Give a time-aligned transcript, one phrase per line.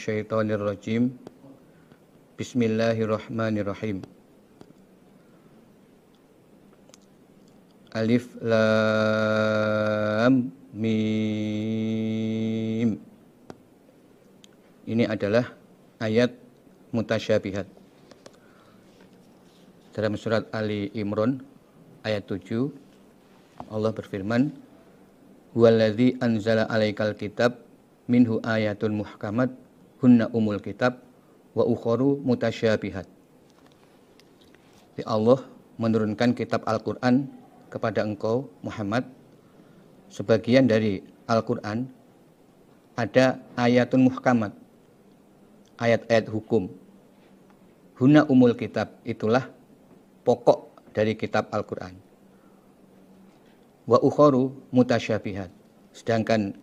[0.00, 1.12] minasyaitonir rajim.
[2.40, 4.00] Bismillahirrahmanirrahim.
[7.92, 11.36] Alif lam mim.
[14.88, 15.52] Ini adalah
[16.00, 16.32] ayat
[16.96, 17.68] mutasyabihat.
[19.92, 21.44] Dalam surat Ali Imran
[22.08, 22.72] ayat 7
[23.68, 24.48] Allah berfirman
[25.52, 27.60] Huwallazi anzala alaikal kitab
[28.08, 29.52] minhu ayatun muhkamat
[30.00, 30.98] hunna umul kitab
[31.52, 33.06] wa ukharu mutasyabihat.
[34.96, 35.44] Jadi Allah
[35.80, 37.28] menurunkan kitab Al-Qur'an
[37.72, 39.06] kepada engkau Muhammad
[40.10, 41.00] sebagian dari
[41.30, 41.86] Al-Qur'an
[42.98, 44.52] ada ayatun muhkamat
[45.80, 46.68] ayat-ayat hukum.
[47.96, 49.48] Huna umul kitab itulah
[50.24, 51.96] pokok dari kitab Al-Quran.
[53.88, 55.48] Wa ukhoru mutasyabihat.
[55.96, 56.54] Sedangkan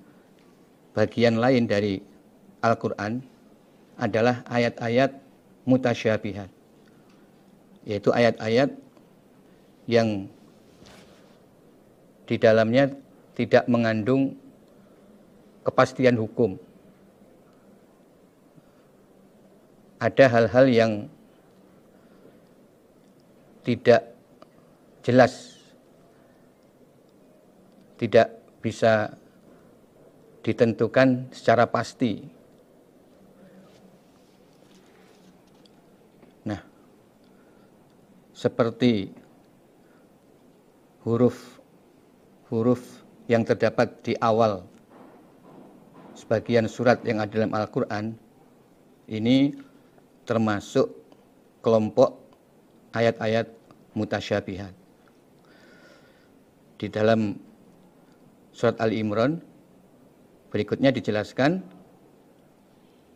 [0.94, 2.02] bagian lain dari
[2.62, 3.22] Al-Quran
[3.98, 5.14] adalah ayat-ayat
[5.66, 6.50] mutasyabihat.
[7.88, 8.74] Yaitu ayat-ayat
[9.88, 10.28] yang
[12.28, 12.92] di dalamnya
[13.38, 14.36] tidak mengandung
[15.64, 16.60] kepastian hukum
[19.98, 20.92] ada hal-hal yang
[23.66, 24.14] tidak
[25.02, 25.58] jelas,
[27.98, 29.18] tidak bisa
[30.46, 32.37] ditentukan secara pasti.
[38.38, 39.10] Seperti
[41.02, 42.86] huruf-huruf
[43.26, 44.62] yang terdapat di awal
[46.14, 48.14] sebagian surat yang ada dalam Al-Quran,
[49.10, 49.58] ini
[50.30, 50.86] termasuk
[51.66, 52.14] kelompok
[52.94, 53.50] ayat-ayat
[53.98, 54.74] mutasyabihat.
[56.78, 57.42] Di dalam
[58.54, 59.42] surat Ali Imran
[60.54, 61.66] berikutnya dijelaskan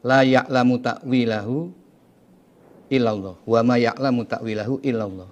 [0.02, 1.81] la ya'lamu ta'wilahu
[2.91, 5.31] illallah wa ma ya'lamu ta'wilahu illallah.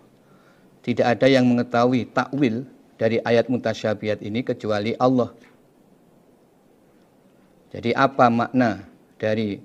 [0.80, 2.64] Tidak ada yang mengetahui takwil
[2.96, 5.36] dari ayat mutasyabihat ini kecuali Allah.
[7.70, 8.88] Jadi apa makna
[9.20, 9.62] dari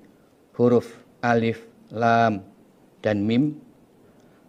[0.53, 0.91] huruf
[1.23, 2.43] alif lam,
[3.01, 3.55] dan mim,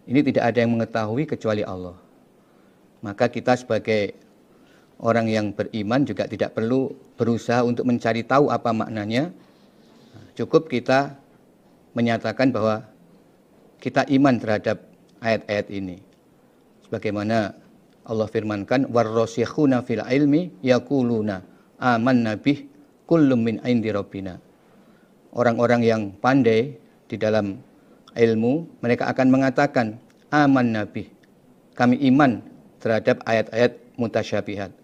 [0.05, 1.97] ini tidak ada yang mengetahui kecuali Allah.
[3.01, 4.17] Maka kita sebagai
[5.01, 9.33] orang yang beriman juga tidak perlu berusaha untuk mencari tahu apa maknanya.
[10.37, 11.17] Cukup kita
[11.97, 12.85] menyatakan bahwa
[13.87, 14.83] kita iman terhadap
[15.23, 16.03] ayat-ayat ini.
[16.83, 17.55] Sebagaimana
[18.03, 21.47] Allah firmankan warrasikhuna fil ilmi yaquluna
[21.79, 22.67] amanna bih
[23.07, 24.43] kullum min indi rabbina.
[25.31, 26.75] Orang-orang yang pandai
[27.07, 27.63] di dalam
[28.19, 30.03] ilmu, mereka akan mengatakan,
[30.35, 31.07] aman nabi,
[31.79, 32.43] kami iman
[32.83, 34.75] terhadap ayat-ayat mutasyabihat.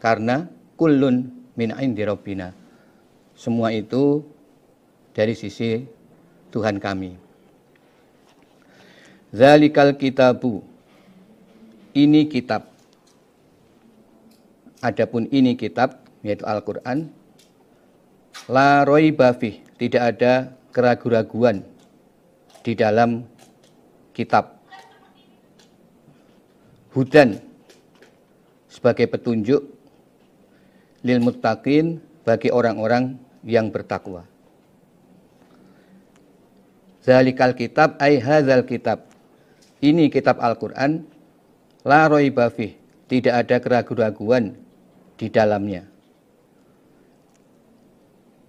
[0.00, 0.48] Karena
[0.80, 1.28] kullun
[1.60, 2.56] min indi rabbina.
[3.36, 4.24] Semua itu
[5.12, 5.84] dari sisi
[6.54, 7.25] Tuhan kami.
[9.34, 10.62] Zalikal kitabu.
[11.96, 12.68] Ini kitab.
[14.84, 17.10] Adapun ini kitab, yaitu Al-Quran.
[18.46, 19.64] La roibafih.
[19.76, 21.64] Tidak ada keraguan-raguan
[22.64, 23.24] di dalam
[24.16, 24.56] kitab.
[26.96, 27.36] Hudan
[28.72, 29.60] sebagai petunjuk
[31.04, 34.24] lil muttaqin bagi orang-orang yang bertakwa.
[37.04, 39.15] Zalikal kitab ay hadzal kitab.
[39.84, 41.04] Ini kitab Al-Qur'an
[41.84, 42.48] la raiba
[43.06, 44.56] tidak ada keraguan-raguan
[45.20, 45.86] di dalamnya.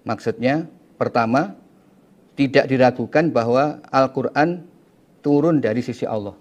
[0.07, 0.63] Maksudnya
[0.95, 1.53] pertama
[2.39, 4.63] tidak diragukan bahwa Al-Quran
[5.19, 6.37] turun dari sisi Allah.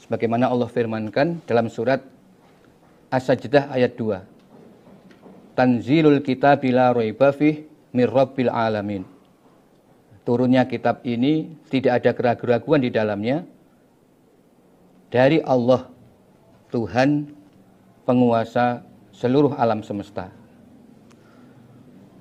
[0.00, 2.02] Sebagaimana Allah firmankan dalam surat
[3.14, 5.54] As-Sajdah ayat 2.
[5.54, 7.62] Tanzilul kitab bila raiba fih
[7.94, 9.06] mir rabbil alamin.
[10.26, 13.46] Turunnya kitab ini tidak ada keraguan-raguan di dalamnya
[15.10, 15.90] dari Allah
[16.70, 17.34] Tuhan
[18.06, 20.30] penguasa seluruh alam semesta.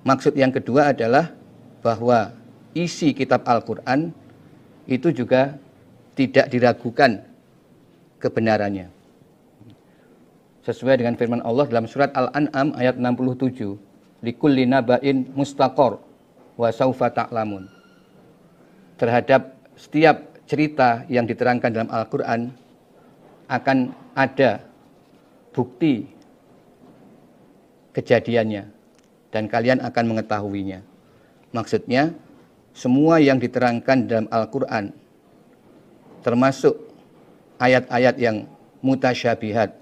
[0.03, 1.30] Maksud yang kedua adalah
[1.86, 2.33] bahwa
[2.74, 4.09] isi kitab Al-Quran
[4.89, 5.56] itu juga
[6.18, 7.21] tidak diragukan
[8.18, 8.89] kebenarannya.
[10.65, 13.80] Sesuai dengan firman Allah dalam surat Al-An'am ayat 67.
[14.19, 16.03] Likulli naba'in mustaqor
[16.59, 17.69] wa saufa ta'lamun.
[19.00, 22.51] Terhadap setiap cerita yang diterangkan dalam Al-Quran
[23.49, 24.61] akan ada
[25.51, 26.05] bukti
[27.97, 28.69] kejadiannya
[29.33, 30.85] dan kalian akan mengetahuinya.
[31.49, 32.13] Maksudnya
[32.77, 34.93] semua yang diterangkan dalam Al-Qur'an
[36.21, 36.77] termasuk
[37.57, 38.45] ayat-ayat yang
[38.85, 39.75] mutasyabihat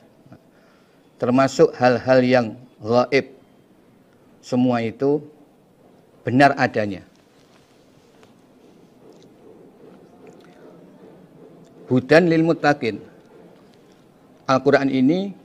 [1.22, 2.46] termasuk hal-hal yang
[2.80, 3.36] gaib
[4.40, 5.20] semua itu
[6.24, 7.04] benar adanya.
[11.88, 13.00] Hudan lil mutakin
[14.48, 15.36] Al-Qur'an ini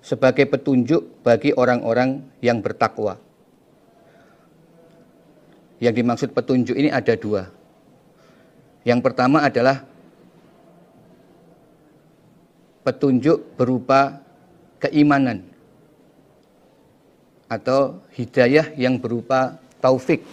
[0.00, 3.20] sebagai petunjuk bagi orang-orang yang bertakwa.
[5.76, 7.52] Yang dimaksud petunjuk ini ada dua.
[8.84, 9.84] Yang pertama adalah
[12.84, 14.20] petunjuk berupa
[14.80, 15.44] keimanan
[17.48, 20.24] atau hidayah yang berupa taufik.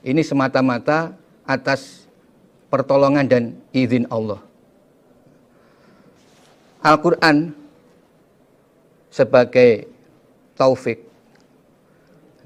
[0.00, 1.12] Ini semata-mata
[1.44, 2.08] atas
[2.72, 3.42] pertolongan dan
[3.72, 4.47] izin Allah.
[6.78, 7.50] Al-Quran
[9.10, 9.90] sebagai
[10.54, 11.02] taufik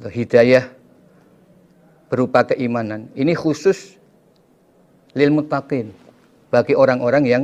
[0.00, 0.72] atau hidayah
[2.08, 3.08] berupa keimanan.
[3.12, 3.96] Ini khusus
[5.12, 5.92] lil muttaqin
[6.48, 7.42] bagi orang-orang yang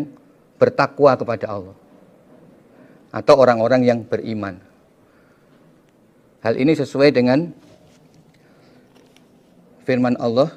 [0.56, 1.76] bertakwa kepada Allah
[3.12, 4.60] atau orang-orang yang beriman.
[6.44, 7.50] Hal ini sesuai dengan
[9.88, 10.52] firman Allah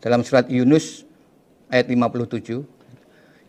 [0.00, 1.04] dalam surat Yunus
[1.68, 2.71] ayat 57.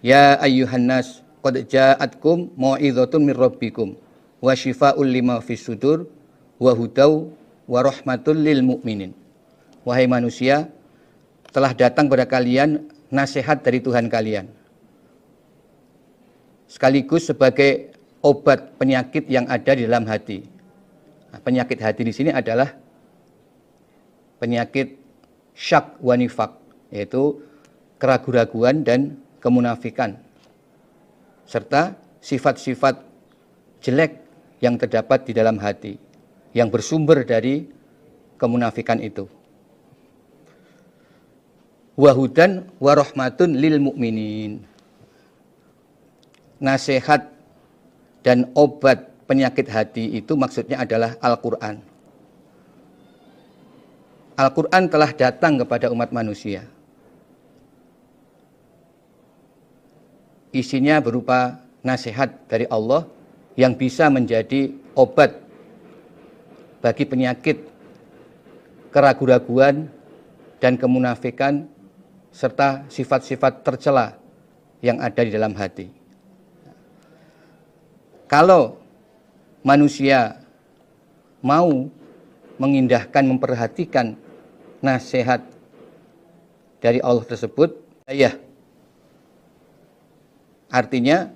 [0.03, 3.95] Ya ayyuhan nas qad ja'atkum mau'izatun mir rabbikum
[4.44, 6.11] wa syifaa'un lima fis sudur
[6.59, 7.31] wa hudau
[7.71, 9.15] wa rahmatul lil mu'minin.
[9.88, 10.67] Wahai manusia,
[11.55, 14.51] telah datang pada kalian nasihat dari Tuhan kalian.
[16.67, 20.44] Sekaligus sebagai obat penyakit yang ada di dalam hati.
[21.31, 22.75] Nah, penyakit hati di sini adalah
[24.44, 25.00] penyakit
[25.55, 26.59] syak wanifak,
[26.91, 27.39] yaitu
[28.01, 30.15] keraguan-raguan dan kemunafikan,
[31.43, 33.03] serta sifat-sifat
[33.83, 34.23] jelek
[34.63, 35.99] yang terdapat di dalam hati,
[36.55, 37.67] yang bersumber dari
[38.39, 39.27] kemunafikan itu.
[41.99, 44.63] Wahudan warohmatun lil mukminin.
[46.63, 47.27] Nasihat
[48.23, 51.83] dan obat penyakit hati itu maksudnya adalah Al-Quran.
[54.33, 56.65] Al-Quran telah datang kepada umat manusia.
[60.53, 63.09] Isinya berupa nasihat dari Allah
[63.57, 65.33] yang bisa menjadi obat
[66.77, 67.57] bagi penyakit
[68.94, 69.89] keraguan-raguan
[70.61, 71.65] dan kemunafikan
[72.29, 74.13] serta sifat-sifat tercela
[74.85, 75.89] yang ada di dalam hati.
[78.29, 78.77] Kalau
[79.65, 80.38] manusia
[81.41, 81.89] mau
[82.61, 84.13] mengindahkan, memperhatikan
[84.85, 85.41] nasihat
[86.77, 87.73] dari Allah tersebut,
[88.05, 88.38] ya.
[90.73, 91.29] Artinya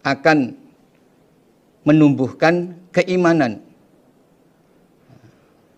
[0.00, 0.56] akan
[1.84, 3.60] menumbuhkan keimanan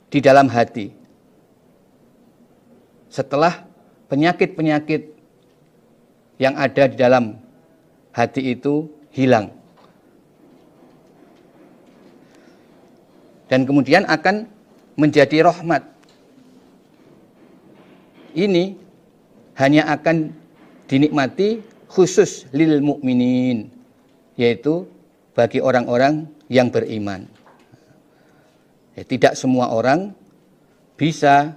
[0.06, 0.94] di dalam hati.
[3.10, 3.66] Setelah
[4.06, 5.10] penyakit-penyakit
[6.38, 7.42] yang ada di dalam
[8.14, 9.50] hati itu hilang.
[13.50, 14.46] Dan kemudian akan
[14.94, 15.82] menjadi rahmat.
[18.36, 18.85] Ini
[19.56, 20.32] hanya akan
[20.86, 23.72] dinikmati khusus lil mukminin
[24.36, 24.84] yaitu
[25.32, 27.24] bagi orang-orang yang beriman.
[28.96, 30.16] Ya, tidak semua orang
[30.96, 31.56] bisa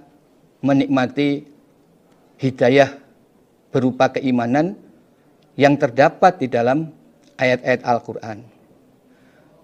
[0.60, 1.48] menikmati
[2.36, 3.00] hidayah
[3.72, 4.76] berupa keimanan
[5.56, 6.92] yang terdapat di dalam
[7.40, 8.38] ayat-ayat Al-Quran.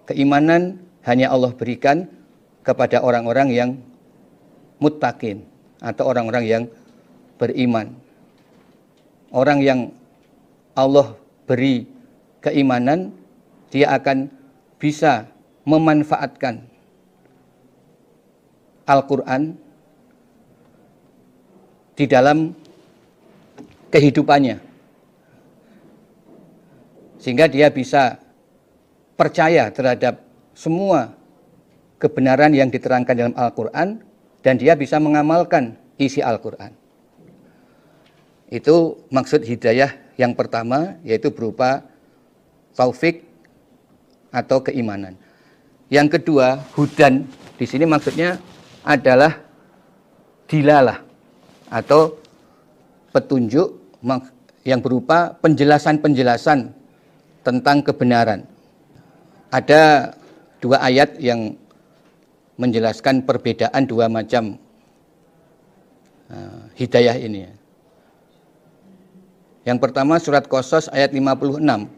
[0.09, 2.09] Keimanan hanya Allah berikan
[2.65, 3.69] kepada orang-orang yang
[4.81, 5.45] mutakin
[5.81, 6.63] atau orang-orang yang
[7.37, 8.06] beriman.
[9.37, 9.93] Orang yang
[10.73, 11.13] Allah
[11.45, 11.85] beri
[12.41, 13.13] keimanan,
[13.69, 14.33] dia akan
[14.81, 15.29] bisa
[15.61, 16.65] memanfaatkan
[18.89, 19.53] Al-Quran
[21.93, 22.57] di dalam
[23.93, 24.57] kehidupannya
[27.21, 28.17] sehingga dia bisa
[29.19, 30.17] percaya terhadap
[30.57, 31.13] semua
[32.01, 34.01] kebenaran yang diterangkan dalam Al-Quran
[34.41, 36.86] dan dia bisa mengamalkan isi Al-Quran.
[38.47, 41.83] Itu maksud hidayah yang pertama yaitu berupa
[42.73, 43.27] taufik
[44.31, 45.19] atau keimanan.
[45.87, 48.39] Yang kedua, hudan di sini maksudnya
[48.83, 49.35] adalah
[50.47, 51.03] dilalah
[51.67, 52.15] atau
[53.11, 53.67] petunjuk
[54.63, 56.71] yang berupa penjelasan-penjelasan
[57.43, 58.43] tentang kebenaran.
[59.51, 60.11] Ada
[60.59, 61.55] dua ayat yang
[62.59, 64.59] menjelaskan perbedaan dua macam
[66.27, 67.56] uh, hidayah ini.
[69.67, 71.91] Yang pertama surat Qasas ayat 56.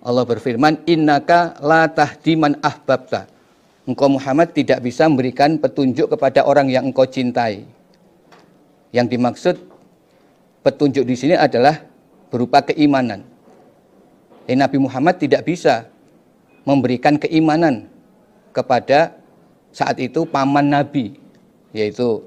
[0.00, 3.28] Allah berfirman, "Innaka la tahdi man ahbabta."
[3.84, 7.68] Engkau Muhammad tidak bisa memberikan petunjuk kepada orang yang engkau cintai.
[8.96, 9.56] Yang dimaksud
[10.64, 11.84] petunjuk di sini adalah
[12.32, 13.24] berupa keimanan.
[14.48, 15.84] Eh, Nabi Muhammad tidak bisa
[16.64, 17.92] memberikan keimanan
[18.56, 19.12] kepada
[19.72, 21.16] saat itu paman Nabi,
[21.76, 22.24] yaitu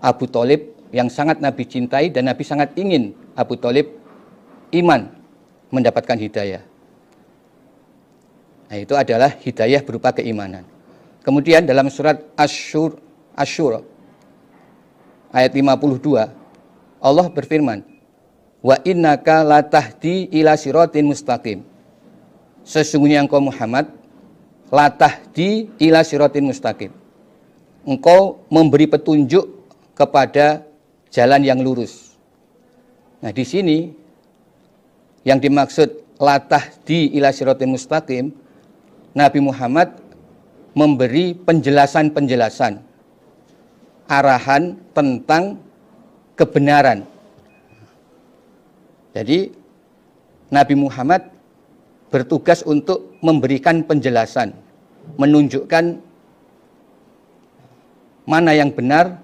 [0.00, 3.88] Abu Talib yang sangat Nabi cintai dan Nabi sangat ingin Abu Talib
[4.76, 5.08] iman
[5.72, 6.62] mendapatkan hidayah.
[8.68, 10.64] Nah, itu adalah hidayah berupa keimanan.
[11.24, 13.00] Kemudian dalam surat Asyur
[13.32, 13.80] Asyur
[15.32, 16.28] ayat 52
[17.00, 17.84] Allah berfirman,
[18.60, 21.64] "Wa innaka latahdi ila siratin mustaqim."
[22.62, 23.90] Sesungguhnya engkau Muhammad
[24.68, 26.92] latahdi ila siratin mustaqim.
[27.82, 29.48] Engkau memberi petunjuk
[29.92, 30.71] kepada
[31.12, 32.16] jalan yang lurus.
[33.20, 33.92] Nah, di sini
[35.22, 38.34] yang dimaksud latahdi ila siratin mustaqim
[39.14, 39.92] Nabi Muhammad
[40.72, 42.80] memberi penjelasan-penjelasan
[44.08, 45.60] arahan tentang
[46.34, 47.04] kebenaran.
[49.12, 49.52] Jadi
[50.48, 51.28] Nabi Muhammad
[52.08, 54.52] bertugas untuk memberikan penjelasan,
[55.20, 56.00] menunjukkan
[58.28, 59.20] mana yang benar,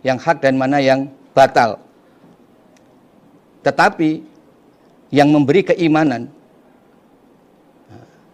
[0.00, 1.76] yang hak dan mana yang batal.
[3.60, 4.24] Tetapi
[5.12, 6.32] yang memberi keimanan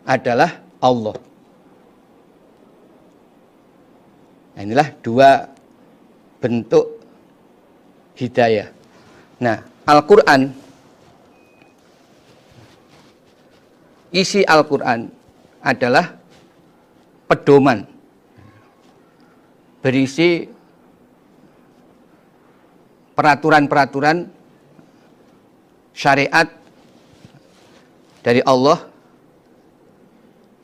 [0.07, 1.19] adalah Allah.
[4.55, 5.51] Nah, inilah dua
[6.39, 7.03] bentuk
[8.15, 8.69] hidayah.
[9.43, 10.53] Nah, Al-Quran,
[14.15, 15.11] isi Al-Quran
[15.65, 16.15] adalah
[17.27, 17.89] pedoman
[19.83, 20.52] berisi
[23.13, 24.29] peraturan-peraturan
[25.93, 26.49] syariat
[28.25, 28.89] dari Allah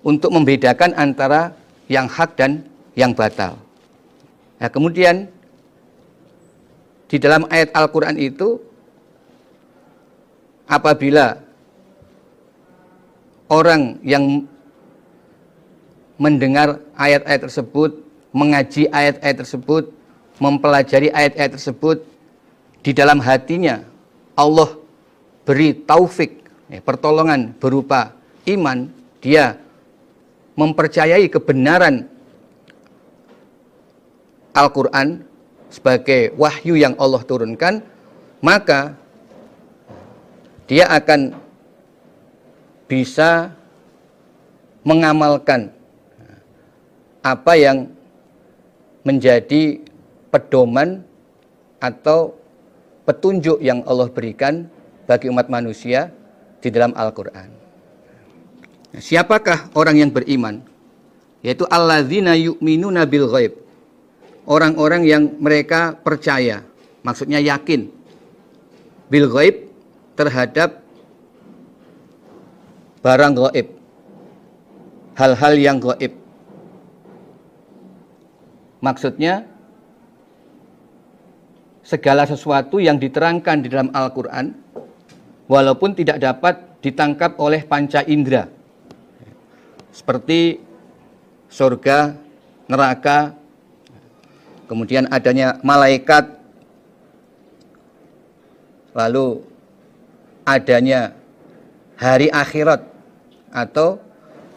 [0.06, 1.52] untuk membedakan antara
[1.90, 2.64] yang hak dan
[2.96, 3.60] yang batal.
[4.58, 5.28] Nah, kemudian
[7.08, 8.60] di dalam ayat Al-Quran itu
[10.68, 11.40] apabila
[13.48, 14.44] orang yang
[16.20, 17.90] mendengar ayat-ayat tersebut,
[18.34, 19.88] mengaji ayat-ayat tersebut,
[20.36, 22.04] mempelajari ayat-ayat tersebut,
[22.82, 23.82] di dalam hatinya
[24.38, 24.78] Allah
[25.42, 28.14] beri taufik, ya, pertolongan berupa
[28.46, 28.86] iman,
[29.18, 29.58] dia
[30.54, 32.06] mempercayai kebenaran
[34.54, 35.22] Al-Quran
[35.70, 37.82] sebagai wahyu yang Allah turunkan,
[38.42, 38.94] maka
[40.70, 41.34] dia akan
[42.88, 43.52] bisa
[44.86, 45.74] mengamalkan
[47.20, 47.90] apa yang
[49.04, 49.82] menjadi
[50.32, 51.04] pedoman
[51.82, 52.37] atau
[53.08, 54.68] petunjuk yang Allah berikan
[55.08, 56.12] bagi umat manusia
[56.60, 57.48] di dalam Al-Quran.
[58.92, 60.60] Siapakah orang yang beriman?
[61.40, 63.56] Yaitu alladzina yu'minuna bil ghaib
[64.48, 66.64] orang-orang yang mereka percaya,
[67.04, 67.92] maksudnya yakin
[69.12, 69.68] bil ghaib
[70.16, 70.80] terhadap
[73.04, 73.68] barang gaib.
[75.14, 76.14] Hal-hal yang gaib.
[78.78, 79.50] Maksudnya
[81.88, 84.52] segala sesuatu yang diterangkan di dalam Al-Qur'an
[85.48, 88.44] walaupun tidak dapat ditangkap oleh panca indera.
[89.88, 90.60] Seperti
[91.48, 92.12] surga,
[92.68, 93.32] neraka,
[94.68, 96.28] kemudian adanya malaikat,
[98.92, 99.40] lalu
[100.44, 101.16] adanya
[101.96, 102.84] hari akhirat
[103.48, 103.96] atau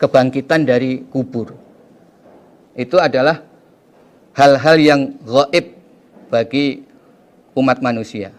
[0.03, 1.55] kebangkitan dari kubur.
[2.75, 3.39] Itu adalah
[4.35, 5.79] hal-hal yang gaib
[6.27, 6.90] bagi
[7.55, 8.31] umat manusia.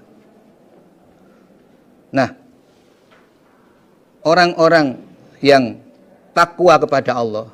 [2.13, 2.37] Nah,
[4.25, 5.01] orang-orang
[5.41, 5.81] yang
[6.37, 7.49] takwa kepada Allah,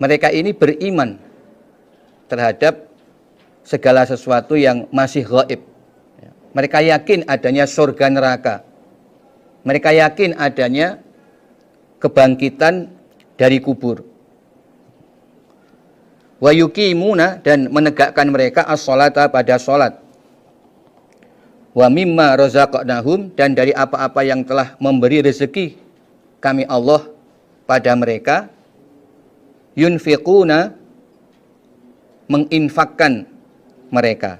[0.00, 1.16] mereka ini beriman
[2.28, 2.88] terhadap
[3.64, 5.60] segala sesuatu yang masih gaib.
[6.54, 8.62] Mereka yakin adanya surga neraka.
[9.66, 11.02] Mereka yakin adanya
[11.98, 12.94] kebangkitan
[13.34, 14.06] dari kubur.
[16.38, 20.03] Wa yuqimuna dan menegakkan mereka as-salata pada salat.
[21.74, 25.74] Wa mimma razaqnahum dan dari apa-apa yang telah memberi rezeki
[26.38, 27.10] kami Allah
[27.66, 28.46] pada mereka
[29.74, 30.70] yunfiquna
[32.30, 33.26] menginfakkan
[33.90, 34.38] mereka.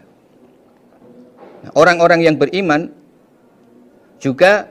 [1.75, 2.93] Orang-orang yang beriman
[4.23, 4.69] juga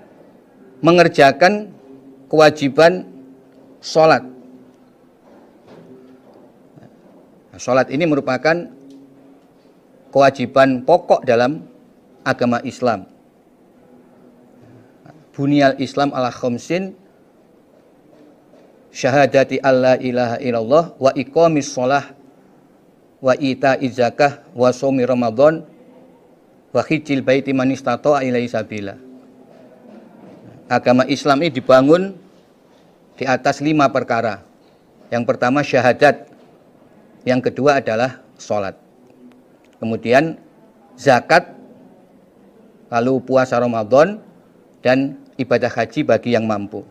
[0.79, 1.67] mengerjakan
[2.32, 3.05] kewajiban
[3.84, 4.24] sholat.
[7.51, 8.72] Nah, sholat ini merupakan
[10.13, 11.72] kewajiban pokok dalam
[12.23, 13.05] agama Islam.
[15.33, 16.95] Bunyal Islam ala khomsin
[18.93, 22.13] syahadati alla ilaha illallah wa iqamis sholah
[23.23, 25.65] wa ita izakah wa somi ramadan
[26.73, 28.95] wa hijil baiti man istata'a ilaihi sabila.
[30.67, 32.13] Agama Islam ini dibangun
[33.17, 34.41] di atas lima perkara.
[35.13, 36.25] Yang pertama syahadat,
[37.27, 38.73] yang kedua adalah sholat.
[39.77, 40.39] kemudian
[40.95, 41.53] zakat,
[42.93, 44.21] lalu puasa Ramadan
[44.85, 46.85] dan ibadah haji bagi yang mampu.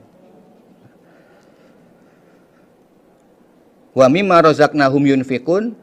[3.95, 5.79] Wa mimma razaqnahum yunfikun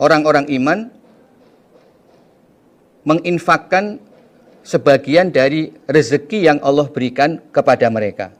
[0.00, 0.88] orang-orang iman
[3.04, 4.00] menginfakkan
[4.64, 8.32] sebagian dari rezeki yang Allah berikan kepada mereka.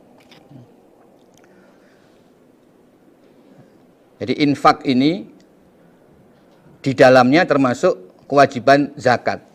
[4.17, 5.29] Jadi infak ini
[6.81, 9.54] di dalamnya termasuk kewajiban zakat.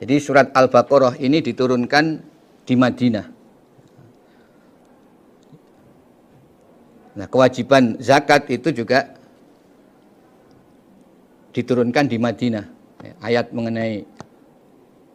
[0.00, 2.04] Jadi surat Al-Baqarah ini diturunkan
[2.64, 3.26] di Madinah.
[7.20, 9.12] Nah, kewajiban zakat itu juga
[11.52, 12.64] diturunkan di Madinah.
[13.20, 14.08] Ayat mengenai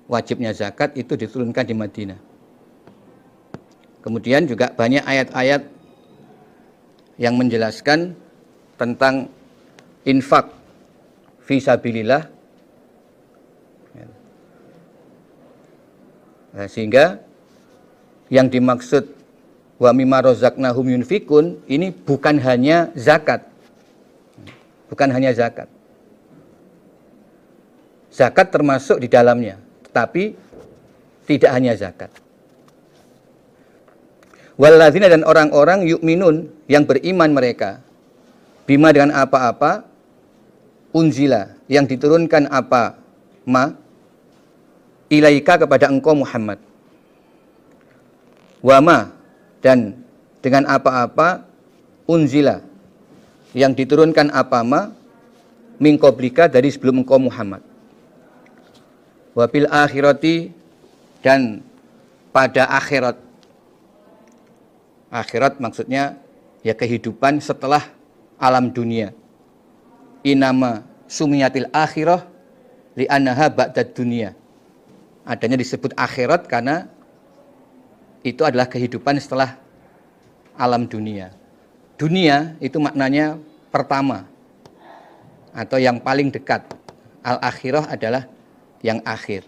[0.05, 2.19] wajibnya zakat itu diturunkan di Madinah.
[4.05, 5.65] Kemudian juga banyak ayat-ayat
[7.17, 8.13] yang menjelaskan
[8.77, 9.33] tentang
[10.05, 10.53] infak
[11.41, 12.34] visabilillah.
[16.55, 17.19] Nah, sehingga
[18.31, 19.11] yang dimaksud
[19.75, 23.43] wa mimma razaqnahum yunfikun ini bukan hanya zakat.
[24.87, 25.67] Bukan hanya zakat.
[28.15, 30.39] Zakat termasuk di dalamnya, tetapi
[31.27, 32.07] tidak hanya zakat.
[34.55, 37.83] Walladzina dan orang-orang yukminun yang beriman mereka
[38.63, 39.83] bima dengan apa-apa
[40.95, 42.95] unzila yang diturunkan apa
[43.43, 43.75] ma
[45.09, 46.57] ilaika kepada engkau Muhammad.
[48.65, 49.13] Wama
[49.61, 49.93] dan
[50.41, 51.45] dengan apa-apa
[52.09, 52.61] unzila
[53.53, 54.89] yang diturunkan apa ma
[55.77, 57.61] mingkoblika dari sebelum engkau Muhammad.
[59.37, 60.49] Wabil akhirati
[61.21, 61.61] dan
[62.33, 63.19] pada akhirat.
[65.13, 66.17] Akhirat maksudnya
[66.65, 67.85] ya kehidupan setelah
[68.41, 69.13] alam dunia.
[70.25, 72.25] Inama sumiyatil akhirah
[72.97, 74.33] li'annaha ba'dad dunia
[75.25, 76.85] adanya disebut akhirat karena
[78.25, 79.57] itu adalah kehidupan setelah
[80.55, 81.33] alam dunia
[81.97, 83.39] dunia itu maknanya
[83.73, 84.27] pertama
[85.55, 86.67] atau yang paling dekat
[87.23, 88.27] al akhirah adalah
[88.85, 89.47] yang akhir.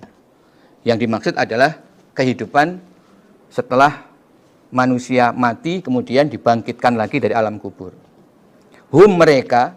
[0.82, 1.78] Yang dimaksud adalah
[2.18, 2.80] kehidupan
[3.54, 4.08] setelah
[4.74, 7.92] manusia mati kemudian dibangkitkan lagi dari alam kubur.
[8.90, 9.76] Hum mereka,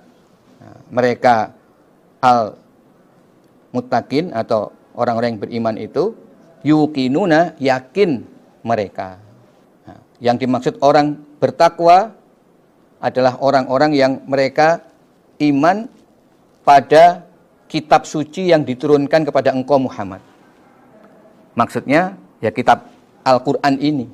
[0.89, 1.53] mereka
[2.23, 2.57] al
[3.75, 6.17] mutakin atau orang-orang yang beriman itu
[6.67, 8.25] yukinuna yakin
[8.65, 9.19] mereka.
[10.21, 12.13] yang dimaksud orang bertakwa
[13.01, 14.85] adalah orang-orang yang mereka
[15.41, 15.89] iman
[16.61, 17.25] pada
[17.65, 20.21] kitab suci yang diturunkan kepada engkau Muhammad.
[21.57, 22.93] Maksudnya ya kitab
[23.25, 24.07] Al-Quran ini.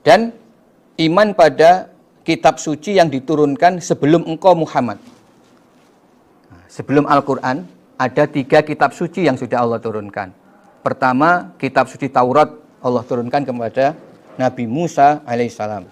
[0.00, 0.32] Dan
[1.00, 1.92] iman pada
[2.24, 4.96] kitab suci yang diturunkan sebelum engkau Muhammad.
[6.74, 10.34] Sebelum Al-Quran ada tiga kitab suci yang sudah Allah turunkan.
[10.82, 12.50] Pertama kitab suci Taurat
[12.82, 13.94] Allah turunkan kepada
[14.34, 15.86] Nabi Musa alaihissalam.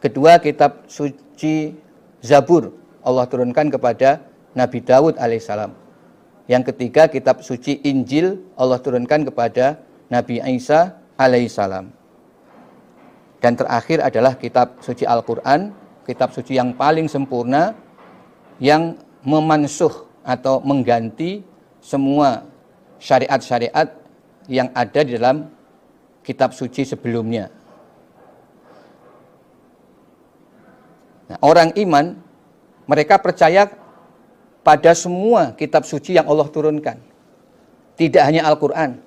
[0.00, 1.76] Kedua kitab suci
[2.24, 2.72] Zabur
[3.04, 4.24] Allah turunkan kepada
[4.56, 5.76] Nabi Dawud alaihissalam.
[6.48, 9.76] Yang ketiga kitab suci Injil Allah turunkan kepada
[10.08, 11.92] Nabi Isa alaihissalam.
[13.44, 15.68] Dan terakhir adalah kitab suci Al-Quran,
[16.08, 17.76] kitab suci yang paling sempurna
[18.56, 21.44] yang memansuh atau mengganti
[21.84, 22.48] semua
[22.96, 23.92] syariat-syariat
[24.48, 25.52] yang ada di dalam
[26.24, 27.52] kitab suci sebelumnya.
[31.28, 32.16] Nah, orang iman
[32.88, 33.68] mereka percaya
[34.64, 36.96] pada semua kitab suci yang Allah turunkan.
[37.94, 38.98] Tidak hanya Al-Quran,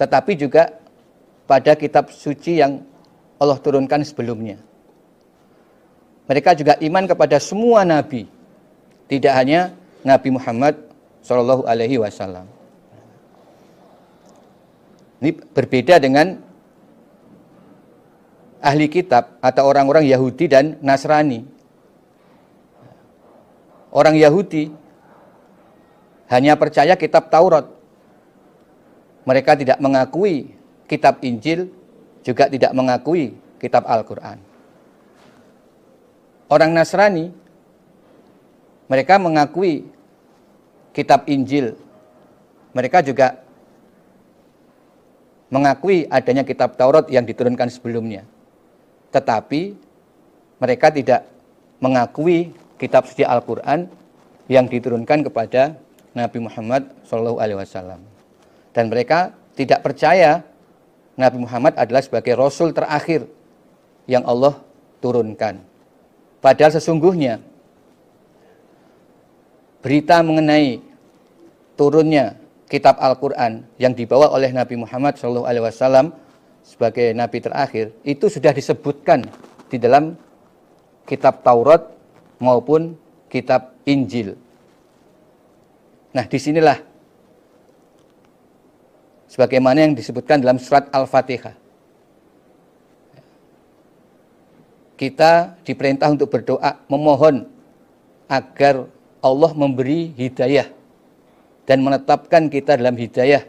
[0.00, 0.72] tetapi juga
[1.44, 2.80] pada kitab suci yang
[3.36, 4.56] Allah turunkan sebelumnya.
[6.24, 8.24] Mereka juga iman kepada semua nabi,
[9.10, 10.74] tidak hanya Nabi Muhammad
[11.22, 12.46] Shallallahu Alaihi Wasallam.
[15.22, 16.38] Ini berbeda dengan
[18.58, 21.46] ahli kitab atau orang-orang Yahudi dan Nasrani
[23.92, 24.72] orang Yahudi
[26.32, 27.68] hanya percaya kitab Taurat.
[29.22, 30.50] Mereka tidak mengakui
[30.88, 31.70] kitab Injil,
[32.26, 34.40] juga tidak mengakui kitab Al-Quran.
[36.50, 37.30] Orang Nasrani,
[38.90, 39.86] mereka mengakui
[40.92, 41.76] kitab Injil.
[42.72, 43.40] Mereka juga
[45.52, 48.24] mengakui adanya kitab Taurat yang diturunkan sebelumnya.
[49.12, 49.76] Tetapi
[50.56, 51.28] mereka tidak
[51.82, 53.84] mengakui kitab suci Al-Quran
[54.48, 55.76] yang diturunkan kepada
[56.16, 58.00] Nabi Muhammad SAW.
[58.72, 60.40] Dan mereka tidak percaya
[61.20, 63.28] Nabi Muhammad adalah sebagai Rasul terakhir
[64.08, 64.56] yang Allah
[65.04, 65.60] turunkan.
[66.40, 67.44] Padahal sesungguhnya
[69.82, 70.78] berita mengenai
[71.74, 72.38] turunnya
[72.70, 76.14] kitab Al-Quran yang dibawa oleh Nabi Muhammad SAW
[76.62, 79.26] sebagai Nabi terakhir itu sudah disebutkan
[79.66, 80.14] di dalam
[81.04, 81.82] kitab Taurat
[82.38, 82.94] maupun
[83.26, 84.38] kitab Injil.
[86.14, 86.78] Nah, di sinilah
[89.26, 91.56] sebagaimana yang disebutkan dalam surat Al-Fatihah.
[94.92, 97.48] Kita diperintah untuk berdoa, memohon
[98.30, 98.86] agar
[99.22, 100.66] Allah memberi hidayah
[101.64, 103.46] dan menetapkan kita dalam hidayah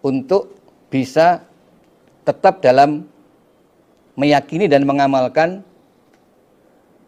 [0.00, 0.56] untuk
[0.88, 1.44] bisa
[2.24, 3.04] tetap dalam
[4.16, 5.60] meyakini dan mengamalkan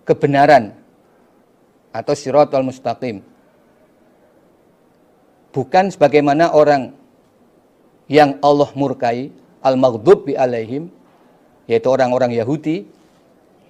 [0.04, 0.76] kebenaran
[1.90, 3.24] atau siratul mustaqim.
[5.50, 6.94] Bukan sebagaimana orang
[8.06, 9.34] yang Allah murkai,
[9.64, 10.86] al-maghdub bi alaihim,
[11.66, 12.86] yaitu orang-orang Yahudi,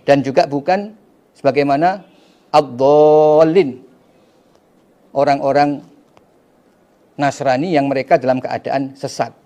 [0.04, 0.92] dan juga bukan
[1.32, 2.04] sebagaimana
[2.50, 3.82] ad-dallin,
[5.14, 5.82] orang-orang
[7.20, 9.36] Nasrani yang mereka dalam keadaan sesat.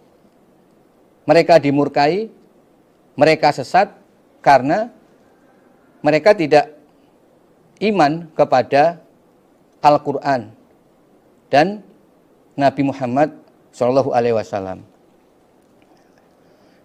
[1.27, 2.31] Mereka dimurkai,
[3.19, 3.91] mereka sesat
[4.45, 4.93] karena
[6.05, 6.71] mereka tidak
[7.83, 9.03] iman kepada
[9.83, 10.55] Al-Quran
[11.51, 11.83] dan
[12.55, 13.35] Nabi Muhammad
[13.75, 14.87] Shallallahu Alaihi Wasallam.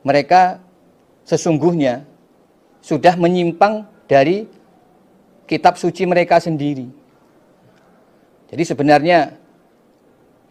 [0.02, 0.58] Mereka
[1.28, 2.08] sesungguhnya
[2.82, 4.50] sudah menyimpang dari
[5.50, 6.86] kitab suci mereka sendiri.
[8.54, 9.34] Jadi sebenarnya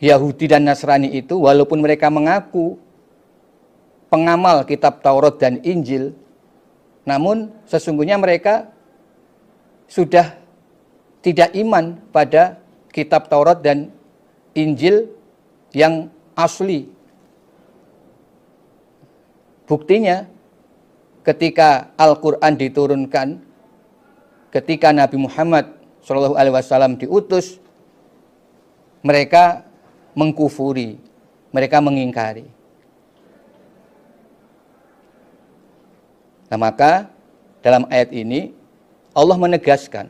[0.02, 2.78] Yahudi dan Nasrani itu walaupun mereka mengaku
[4.10, 6.14] pengamal kitab Taurat dan Injil,
[7.06, 8.74] namun sesungguhnya mereka
[9.86, 10.34] sudah
[11.22, 12.58] tidak iman pada
[12.90, 13.94] kitab Taurat dan
[14.54, 15.10] Injil
[15.74, 16.90] yang asli.
[19.68, 20.24] Buktinya
[21.26, 23.47] ketika Al-Quran diturunkan,
[24.52, 25.68] ketika Nabi Muhammad
[26.02, 27.60] SAW diutus,
[29.04, 29.64] mereka
[30.16, 30.98] mengkufuri,
[31.54, 32.48] mereka mengingkari.
[36.48, 37.12] Nah, maka
[37.60, 38.56] dalam ayat ini
[39.12, 40.08] Allah menegaskan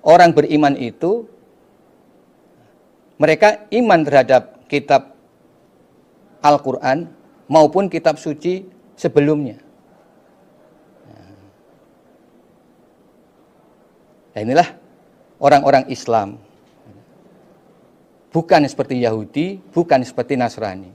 [0.00, 1.28] orang beriman itu
[3.20, 5.12] mereka iman terhadap kitab
[6.40, 7.12] Al-Qur'an
[7.52, 8.64] maupun kitab suci
[8.96, 9.60] sebelumnya.
[14.40, 14.72] Nah, inilah
[15.36, 16.40] orang-orang Islam
[18.32, 20.88] bukan seperti Yahudi, bukan seperti Nasrani.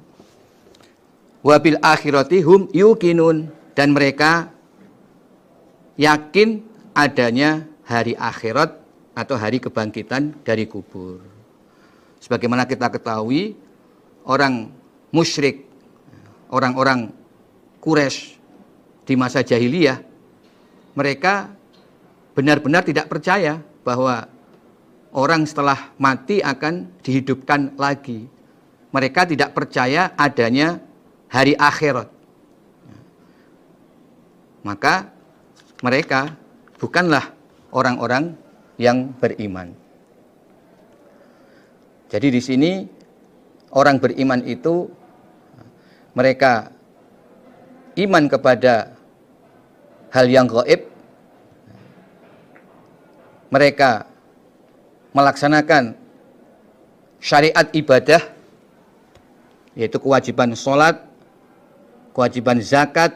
[1.45, 4.49] Wabil akhirati hum yukinun dan mereka
[5.93, 6.65] yakin
[6.97, 8.81] adanya hari akhirat
[9.13, 11.21] atau hari kebangkitan dari kubur.
[12.17, 13.53] Sebagaimana kita ketahui,
[14.25, 14.73] orang
[15.13, 15.69] musyrik,
[16.49, 17.13] orang-orang
[17.77, 18.41] Quraisy
[19.05, 20.01] di masa jahiliyah,
[20.97, 21.54] mereka
[22.36, 24.28] benar-benar tidak percaya bahwa
[25.15, 28.28] orang setelah mati akan dihidupkan lagi.
[28.91, 30.80] Mereka tidak percaya adanya
[31.32, 32.08] hari akhirat.
[34.63, 35.12] Maka
[35.84, 36.36] mereka
[36.80, 37.32] bukanlah
[37.76, 38.36] orang-orang
[38.80, 39.76] yang beriman.
[42.08, 42.71] Jadi di sini
[43.76, 44.88] orang beriman itu
[46.15, 46.71] mereka
[48.00, 48.95] iman kepada
[50.15, 50.94] hal yang gaib.
[53.53, 54.10] Mereka
[55.15, 55.95] melaksanakan
[57.21, 58.21] syariat ibadah
[59.75, 61.03] yaitu kewajiban sholat,
[62.15, 63.12] kewajiban zakat,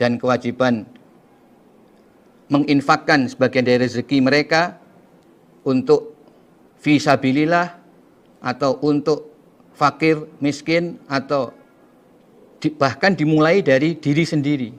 [0.00, 0.88] dan kewajiban
[2.48, 4.78] menginfakkan sebagian dari rezeki mereka
[5.66, 6.14] untuk
[6.80, 7.76] visabilillah
[8.40, 9.34] atau untuk
[9.74, 11.50] fakir, miskin atau
[12.62, 14.70] di, bahkan dimulai dari diri sendiri.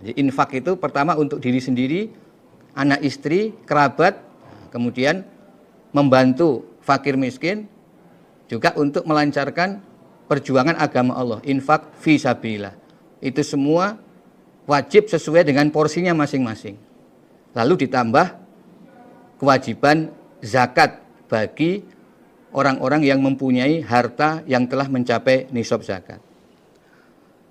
[0.00, 2.08] Jadi infak itu pertama untuk diri sendiri,
[2.74, 4.18] anak istri, kerabat,
[4.70, 5.26] kemudian
[5.90, 7.66] membantu fakir miskin
[8.50, 9.82] juga untuk melancarkan
[10.30, 12.74] perjuangan agama Allah, infak fisabilillah.
[13.18, 13.98] Itu semua
[14.66, 16.78] wajib sesuai dengan porsinya masing-masing.
[17.54, 18.26] Lalu ditambah
[19.42, 21.82] kewajiban zakat bagi
[22.54, 26.18] orang-orang yang mempunyai harta yang telah mencapai nisab zakat.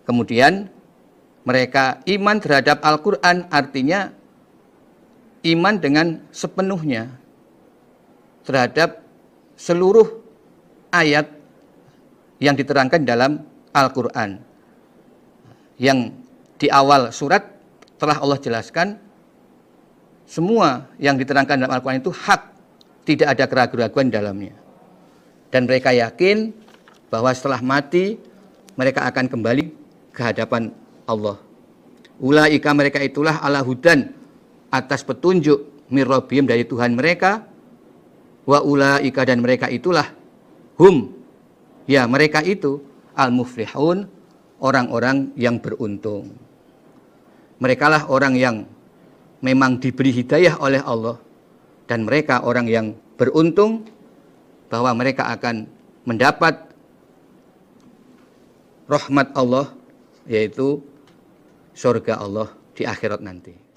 [0.03, 0.67] Kemudian
[1.47, 4.11] mereka iman terhadap Al-Quran artinya
[5.43, 7.11] iman dengan sepenuhnya
[8.43, 9.03] terhadap
[9.55, 10.19] seluruh
[10.91, 11.29] ayat
[12.39, 13.43] yang diterangkan dalam
[13.75, 14.41] Al-Quran.
[15.79, 16.11] Yang
[16.59, 17.45] di awal surat
[17.95, 18.99] telah Allah jelaskan
[20.27, 22.41] semua yang diterangkan dalam Al-Quran itu hak,
[23.07, 24.55] tidak ada keraguan-keraguan dalamnya.
[25.49, 26.51] Dan mereka yakin
[27.09, 28.19] bahwa setelah mati
[28.77, 29.65] mereka akan kembali
[30.13, 30.69] ke hadapan
[31.09, 31.39] Allah.
[32.19, 34.18] Ulaika mereka itulah ala hudan
[34.69, 37.45] atas petunjuk mirrobim dari Tuhan mereka.
[38.49, 40.09] Wa ulaika dan mereka itulah
[40.81, 41.13] hum.
[41.89, 42.81] Ya mereka itu
[43.17, 44.05] al-muflihun
[44.61, 46.33] orang-orang yang beruntung.
[47.59, 48.55] Mereka lah orang yang
[49.43, 51.17] memang diberi hidayah oleh Allah
[51.89, 53.83] dan mereka orang yang beruntung
[54.69, 55.65] bahwa mereka akan
[56.05, 56.55] mendapat
[58.85, 59.73] rahmat Allah
[60.29, 60.79] yaitu
[61.73, 63.68] surga Allah di akhirat nanti.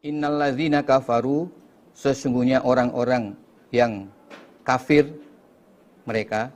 [0.00, 1.52] Innalladzina kafaru
[1.92, 3.36] sesungguhnya orang-orang
[3.68, 4.08] yang
[4.64, 5.12] kafir
[6.08, 6.48] mereka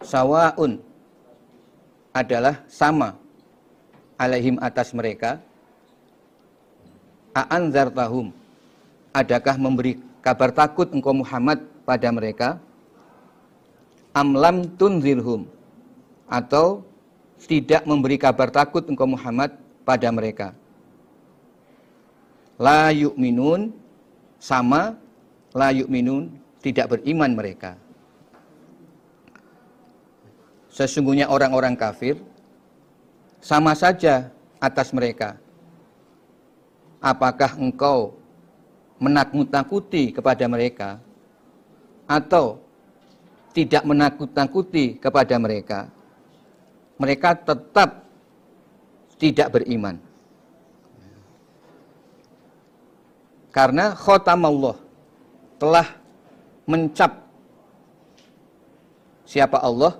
[0.00, 0.80] sawaun
[2.16, 3.12] adalah sama
[4.16, 5.36] alaihim atas mereka
[7.36, 8.32] a'anzartahum
[9.12, 12.56] adakah memberi kabar takut engkau Muhammad pada mereka?
[14.16, 15.44] Amlam tunzirhum
[16.24, 16.80] atau
[17.44, 20.56] tidak memberi kabar takut engkau Muhammad pada mereka.
[22.56, 23.70] La yu'minun
[24.40, 24.96] sama
[25.52, 26.32] la yu'minun
[26.64, 27.76] tidak beriman mereka.
[30.72, 32.18] Sesungguhnya orang-orang kafir
[33.38, 35.38] sama saja atas mereka.
[36.98, 38.16] Apakah engkau
[38.96, 40.98] menakut-nakuti kepada mereka
[42.08, 42.58] atau
[43.52, 45.92] tidak menakut-nakuti kepada mereka?
[46.96, 48.03] Mereka tetap
[49.18, 49.98] tidak beriman.
[53.54, 54.76] Karena Allah
[55.62, 55.86] telah
[56.66, 57.22] mencap
[59.22, 59.94] siapa Allah?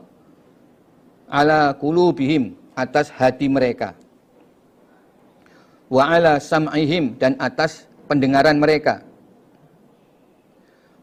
[1.30, 3.94] Ala kulubihim atas hati mereka.
[5.86, 9.06] Wa ala sam'ihim dan atas pendengaran mereka.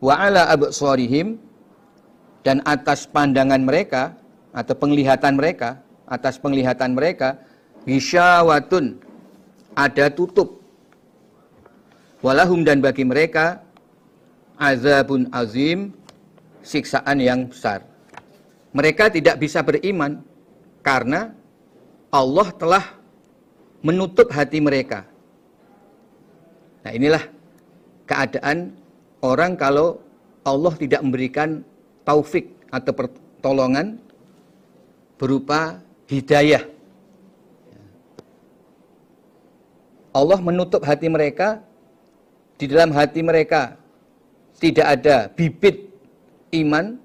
[0.03, 1.39] Wa ala absarihim
[2.43, 4.17] dan atas pandangan mereka
[4.51, 7.39] atau penglihatan mereka atas penglihatan mereka
[7.85, 9.01] Hisyawatun
[9.73, 10.61] ada tutup.
[12.21, 13.65] Walahum dan bagi mereka
[14.61, 15.89] azabun azim
[16.61, 17.81] siksaan yang besar.
[18.71, 20.21] Mereka tidak bisa beriman
[20.85, 21.33] karena
[22.13, 22.85] Allah telah
[23.81, 25.09] menutup hati mereka.
[26.85, 27.23] Nah, inilah
[28.05, 28.77] keadaan
[29.25, 29.97] orang kalau
[30.45, 31.65] Allah tidak memberikan
[32.05, 33.97] taufik atau pertolongan
[35.17, 36.65] berupa hidayah
[40.11, 41.63] Allah menutup hati mereka,
[42.59, 43.79] di dalam hati mereka
[44.59, 45.87] tidak ada bibit
[46.51, 46.99] iman,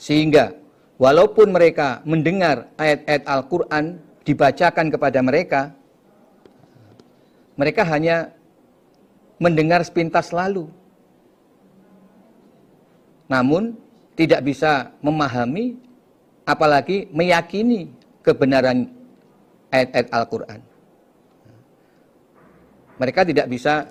[0.00, 0.56] sehingga
[0.96, 3.84] walaupun mereka mendengar ayat-ayat Al-Quran
[4.24, 5.60] dibacakan kepada mereka,
[7.54, 8.32] mereka hanya
[9.36, 10.72] mendengar sepintas lalu.
[13.28, 13.76] Namun
[14.16, 15.76] tidak bisa memahami
[16.48, 17.92] apalagi meyakini
[18.24, 18.88] kebenaran
[19.68, 20.73] ayat-ayat Al-Quran
[22.98, 23.90] mereka tidak bisa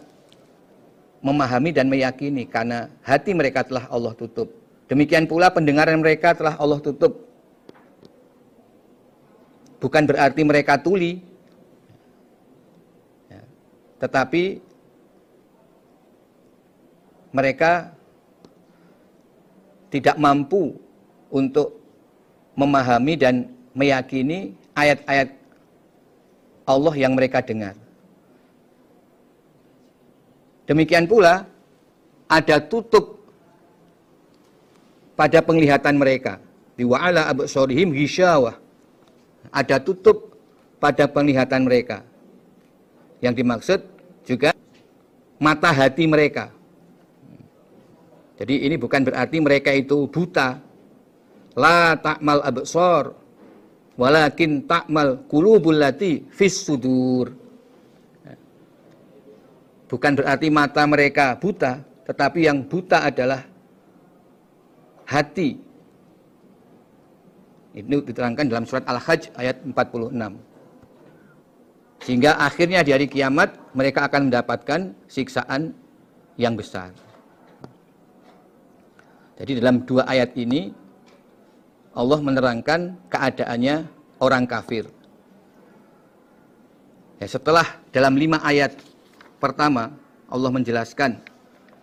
[1.23, 4.51] memahami dan meyakini karena hati mereka telah Allah tutup.
[4.91, 7.23] Demikian pula pendengaran mereka telah Allah tutup.
[9.79, 11.19] Bukan berarti mereka tuli,
[13.27, 13.43] ya.
[13.99, 14.63] tetapi
[17.35, 17.91] mereka
[19.91, 20.79] tidak mampu
[21.27, 21.83] untuk
[22.55, 25.35] memahami dan meyakini ayat-ayat
[26.63, 27.82] Allah yang mereka dengar.
[30.63, 31.43] Demikian pula
[32.27, 33.19] ada tutup
[35.13, 36.39] pada penglihatan mereka.
[36.73, 38.57] Di wa'ala absorihim hisyawah.
[39.51, 40.33] Ada tutup
[40.79, 42.01] pada penglihatan mereka.
[43.19, 43.79] Yang dimaksud
[44.23, 44.51] juga
[45.37, 46.49] mata hati mereka.
[48.39, 50.57] Jadi ini bukan berarti mereka itu buta.
[51.53, 53.13] La ta'mal absor
[53.93, 57.42] walakin ta'mal qulubul lati fis sudur.
[59.93, 61.77] Bukan berarti mata mereka buta,
[62.09, 63.45] tetapi yang buta adalah
[65.05, 65.53] hati.
[67.77, 70.33] Itu diterangkan dalam surat Al-Hajj ayat 46.
[72.01, 75.77] Sehingga akhirnya di hari kiamat mereka akan mendapatkan siksaan
[76.41, 76.89] yang besar.
[79.37, 80.73] Jadi dalam dua ayat ini
[81.93, 83.85] Allah menerangkan keadaannya
[84.17, 84.89] orang kafir.
[87.21, 88.73] Ya, setelah dalam lima ayat
[89.43, 89.91] Pertama,
[90.31, 91.19] Allah menjelaskan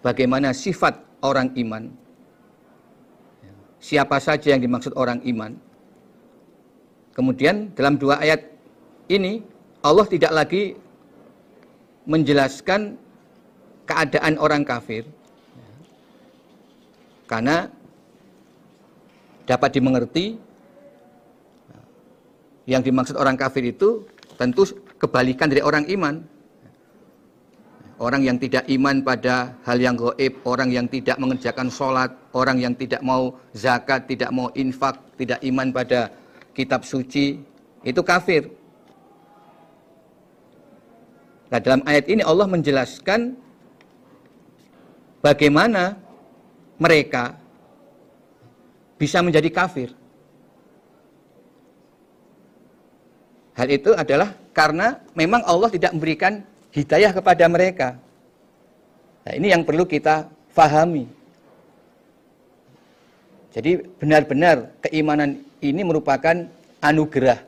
[0.01, 1.93] bagaimana sifat orang iman.
[3.77, 5.53] Siapa saja yang dimaksud orang iman.
[7.13, 8.49] Kemudian dalam dua ayat
[9.13, 9.45] ini
[9.85, 10.73] Allah tidak lagi
[12.09, 12.97] menjelaskan
[13.85, 15.05] keadaan orang kafir
[17.29, 17.69] karena
[19.45, 20.41] dapat dimengerti
[22.65, 24.09] yang dimaksud orang kafir itu
[24.41, 24.65] tentu
[24.97, 26.40] kebalikan dari orang iman.
[28.01, 32.73] Orang yang tidak iman pada hal yang goib, orang yang tidak mengerjakan sholat, orang yang
[32.73, 36.09] tidak mau zakat, tidak mau infak, tidak iman pada
[36.57, 37.45] kitab suci,
[37.85, 38.49] itu kafir.
[41.53, 43.37] Nah dalam ayat ini Allah menjelaskan
[45.21, 46.01] bagaimana
[46.81, 47.37] mereka
[48.97, 49.93] bisa menjadi kafir.
[53.61, 57.99] Hal itu adalah karena memang Allah tidak memberikan hidayah kepada mereka.
[59.27, 61.07] Nah, ini yang perlu kita fahami.
[63.51, 66.47] Jadi benar-benar keimanan ini merupakan
[66.79, 67.43] anugerah.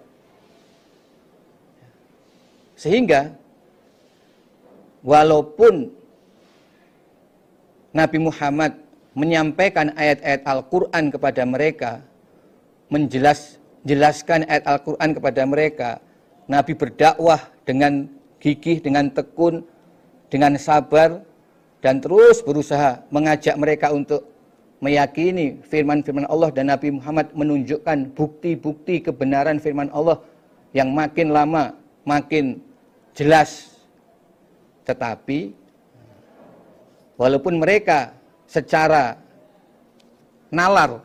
[2.75, 3.31] Sehingga
[5.07, 5.95] walaupun
[7.95, 8.75] Nabi Muhammad
[9.15, 11.91] menyampaikan ayat-ayat Al-Quran kepada mereka,
[12.91, 15.91] menjelas jelaskan ayat Al-Quran kepada mereka,
[16.51, 18.11] Nabi berdakwah dengan
[18.43, 19.63] gigih, dengan tekun,
[20.27, 21.23] dengan sabar,
[21.79, 24.27] dan terus berusaha mengajak mereka untuk
[24.83, 30.19] meyakini firman-firman Allah dan Nabi Muhammad menunjukkan bukti-bukti kebenaran firman Allah
[30.75, 32.59] yang makin lama makin
[33.15, 33.79] jelas.
[34.83, 35.55] Tetapi
[37.15, 38.11] walaupun mereka
[38.51, 39.15] secara
[40.51, 40.99] nalar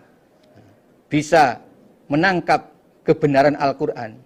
[1.06, 1.62] bisa
[2.10, 2.74] menangkap
[3.06, 4.18] kebenaran Al-Quran,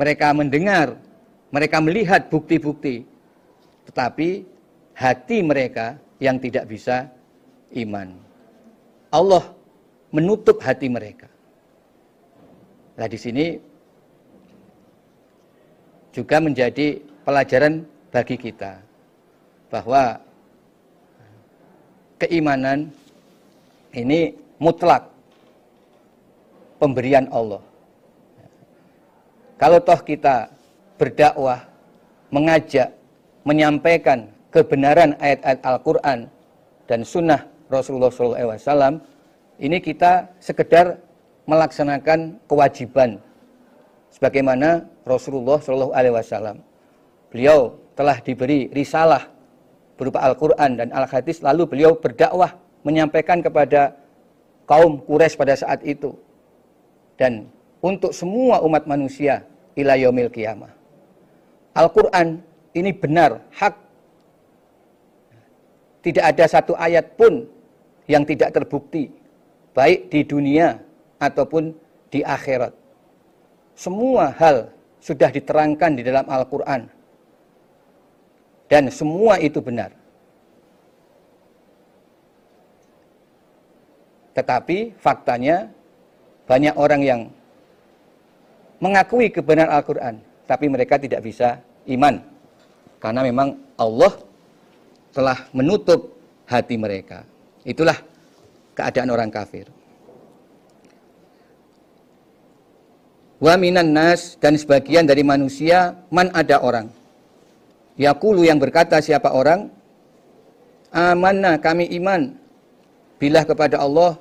[0.00, 0.96] mereka mendengar,
[1.48, 3.08] mereka melihat bukti-bukti,
[3.88, 4.44] tetapi
[4.92, 7.08] hati mereka yang tidak bisa
[7.72, 8.12] iman.
[9.08, 9.44] Allah
[10.12, 11.28] menutup hati mereka.
[12.98, 13.46] Nah di sini
[16.12, 18.80] juga menjadi pelajaran bagi kita
[19.70, 20.18] bahwa
[22.18, 22.90] keimanan
[23.94, 25.06] ini mutlak
[26.82, 27.62] pemberian Allah.
[29.58, 30.50] Kalau toh kita
[30.98, 31.64] berdakwah,
[32.34, 32.92] mengajak,
[33.46, 36.18] menyampaikan kebenaran ayat-ayat Al-Quran
[36.90, 39.00] dan sunnah Rasulullah SAW,
[39.62, 40.98] ini kita sekedar
[41.48, 43.16] melaksanakan kewajiban
[44.12, 46.60] sebagaimana Rasulullah SAW.
[47.32, 49.28] Beliau telah diberi risalah
[49.98, 52.54] berupa Al-Quran dan Al-Hadis, lalu beliau berdakwah
[52.86, 53.98] menyampaikan kepada
[54.64, 56.14] kaum Quraisy pada saat itu.
[57.18, 57.50] Dan
[57.82, 59.42] untuk semua umat manusia
[59.74, 60.77] ila yaumil qiyamah.
[61.78, 62.42] Al-Qur'an
[62.74, 63.74] ini benar, hak.
[66.02, 67.46] Tidak ada satu ayat pun
[68.10, 69.14] yang tidak terbukti
[69.76, 70.82] baik di dunia
[71.22, 71.70] ataupun
[72.10, 72.74] di akhirat.
[73.78, 76.90] Semua hal sudah diterangkan di dalam Al-Qur'an.
[78.66, 79.94] Dan semua itu benar.
[84.34, 85.66] Tetapi faktanya
[86.46, 87.20] banyak orang yang
[88.78, 91.58] mengakui kebenaran Al-Quran, tapi mereka tidak bisa
[91.88, 92.20] iman.
[92.98, 94.12] Karena memang Allah
[95.14, 97.24] telah menutup hati mereka.
[97.62, 97.98] Itulah
[98.74, 99.66] keadaan orang kafir.
[103.38, 106.90] Wa minan nas dan sebagian dari manusia man ada orang.
[107.94, 109.70] Yakulu yang berkata siapa orang?
[110.90, 112.34] Amanna kami iman.
[113.18, 114.18] Bila kepada Allah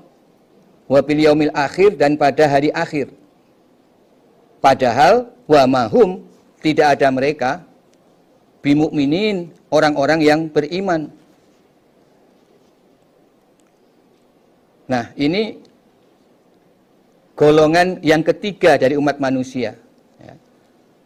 [0.86, 3.10] wa bil yaumil akhir dan pada hari akhir.
[4.62, 6.27] Padahal wa mahum
[6.68, 7.52] tidak ada mereka
[8.60, 11.08] bimukminin orang-orang yang beriman.
[14.92, 15.64] Nah, ini
[17.40, 19.80] golongan yang ketiga dari umat manusia.
[20.20, 20.36] Ya.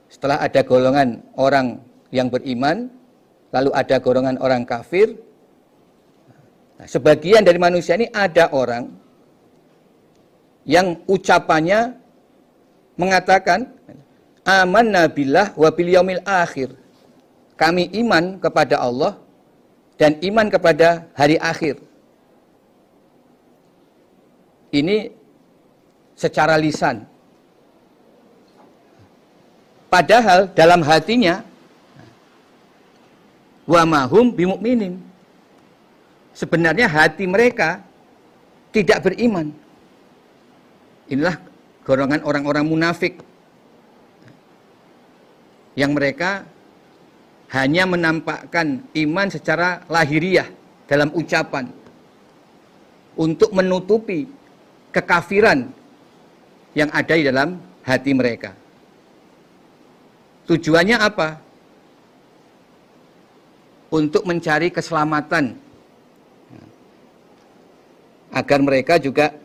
[0.09, 1.77] Setelah ada golongan orang
[2.09, 2.89] yang beriman,
[3.53, 5.13] lalu ada golongan orang kafir.
[6.81, 8.89] Nah, sebagian dari manusia ini ada orang
[10.65, 11.93] yang ucapannya
[12.97, 13.69] mengatakan
[14.59, 16.75] aman nabilah wa bil akhir.
[17.55, 19.15] Kami iman kepada Allah
[19.95, 21.77] dan iman kepada hari akhir.
[24.73, 25.13] Ini
[26.17, 27.05] secara lisan.
[29.91, 31.43] Padahal dalam hatinya
[33.67, 34.97] wa mahum bimukminin.
[36.31, 37.83] Sebenarnya hati mereka
[38.71, 39.51] tidak beriman.
[41.11, 41.35] Inilah
[41.83, 43.19] golongan orang-orang munafik
[45.75, 46.43] yang mereka
[47.51, 50.47] hanya menampakkan iman secara lahiriah
[50.87, 51.67] dalam ucapan
[53.15, 54.27] untuk menutupi
[54.91, 55.67] kekafiran
[56.71, 58.55] yang ada di dalam hati mereka.
[60.47, 61.39] Tujuannya apa?
[63.91, 65.59] Untuk mencari keselamatan
[68.31, 69.35] agar mereka juga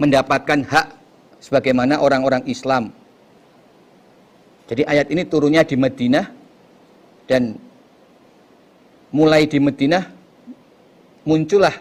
[0.00, 0.86] mendapatkan hak
[1.44, 2.88] sebagaimana orang-orang Islam.
[4.68, 6.26] Jadi ayat ini turunnya di Madinah
[7.24, 7.56] dan
[9.08, 10.04] mulai di Madinah
[11.24, 11.72] muncullah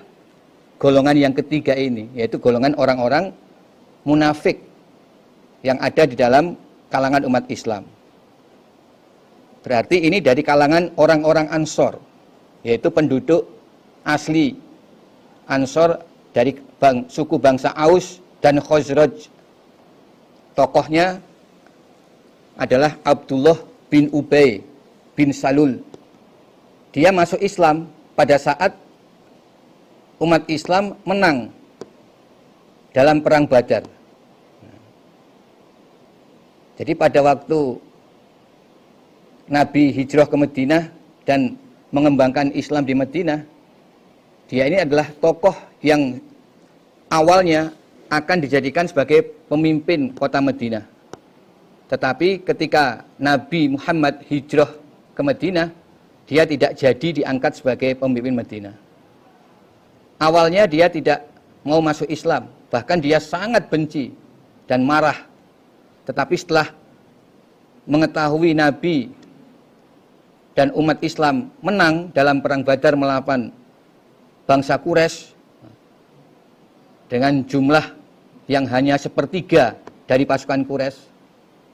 [0.80, 3.36] golongan yang ketiga ini yaitu golongan orang-orang
[4.08, 4.64] munafik
[5.68, 6.56] yang ada di dalam
[6.88, 7.84] kalangan umat Islam.
[9.68, 12.00] Berarti ini dari kalangan orang-orang Ansor,
[12.64, 13.44] yaitu penduduk
[14.08, 14.56] asli
[15.52, 16.00] Ansor
[16.32, 19.28] dari bang, suku bangsa Aus dan Khosroj.
[20.56, 21.20] Tokohnya
[22.58, 23.56] adalah Abdullah
[23.88, 24.66] bin Ubay
[25.14, 25.80] bin Salul.
[26.92, 27.88] Dia masuk Islam
[28.18, 28.74] pada saat
[30.18, 31.54] umat Islam menang
[32.92, 33.86] dalam perang Badar.
[36.78, 37.78] Jadi pada waktu
[39.50, 40.84] Nabi hijrah ke Madinah
[41.26, 41.58] dan
[41.94, 43.46] mengembangkan Islam di Madinah,
[44.50, 46.22] dia ini adalah tokoh yang
[47.10, 47.74] awalnya
[48.10, 50.97] akan dijadikan sebagai pemimpin kota Madinah.
[51.88, 54.72] Tetapi ketika Nabi Muhammad hijrah
[55.16, 55.72] ke Madinah,
[56.28, 58.76] dia tidak jadi diangkat sebagai pemimpin Madinah.
[60.20, 61.24] Awalnya dia tidak
[61.64, 64.12] mau masuk Islam, bahkan dia sangat benci
[64.68, 65.28] dan marah
[66.08, 66.72] tetapi setelah
[67.84, 69.12] mengetahui Nabi
[70.56, 73.52] dan umat Islam menang dalam perang Badar melawan
[74.48, 75.36] bangsa Quraisy
[77.12, 77.84] dengan jumlah
[78.48, 79.76] yang hanya sepertiga
[80.08, 81.07] dari pasukan Quraisy.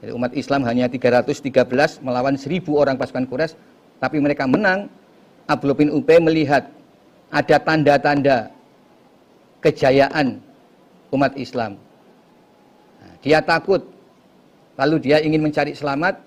[0.04, 3.56] Jadi umat Islam hanya 313 melawan 1000 orang pasukan Quraisy,
[4.04, 4.91] tapi mereka menang.
[5.47, 6.68] Abdullah bin Ubay melihat
[7.32, 8.51] ada tanda-tanda
[9.64, 10.43] kejayaan
[11.08, 11.80] umat Islam.
[12.99, 13.80] Nah, dia takut
[14.76, 16.20] lalu dia ingin mencari selamat,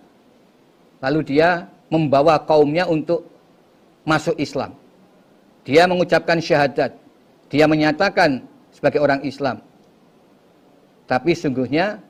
[1.05, 3.29] lalu dia membawa kaumnya untuk
[4.09, 4.73] masuk Islam.
[5.69, 6.97] Dia mengucapkan syahadat,
[7.53, 8.41] dia menyatakan
[8.73, 9.61] sebagai orang Islam.
[11.05, 12.06] Tapi sungguhnya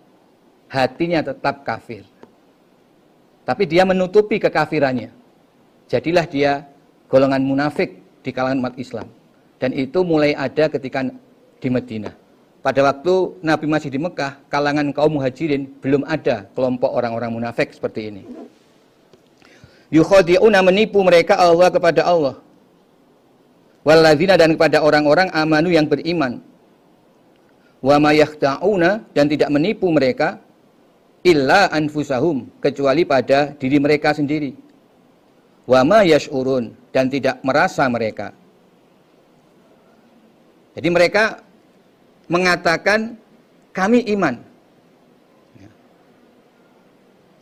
[0.71, 2.03] hatinya tetap kafir.
[3.47, 5.15] Tapi dia menutupi kekafirannya.
[5.87, 6.67] Jadilah dia
[7.07, 9.07] golongan munafik di kalangan umat Islam.
[9.63, 11.07] Dan itu mulai ada ketika
[11.63, 12.15] di Madinah.
[12.61, 18.11] Pada waktu Nabi masih di Mekah, kalangan kaum muhajirin belum ada kelompok orang-orang munafik seperti
[18.11, 18.27] ini.
[19.95, 22.43] Yukhadi'una menipu mereka Allah kepada Allah.
[23.87, 26.43] Walladzina dan kepada orang-orang amanu yang beriman.
[27.79, 30.43] Wa mayakhta'una dan tidak menipu mereka
[31.27, 34.55] illa anfusahum kecuali pada diri mereka sendiri.
[35.67, 38.31] Wa ma yash'urun dan tidak merasa mereka.
[40.79, 41.43] Jadi mereka
[42.31, 43.19] mengatakan
[43.75, 44.39] kami iman.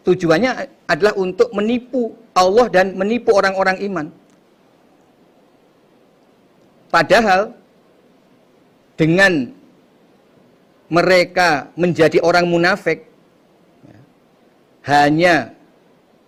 [0.04, 4.06] Tujuannya adalah untuk menipu Allah dan menipu orang-orang iman.
[6.92, 7.56] Padahal
[9.00, 9.50] dengan
[10.92, 13.13] mereka menjadi orang munafik
[14.84, 15.50] hanya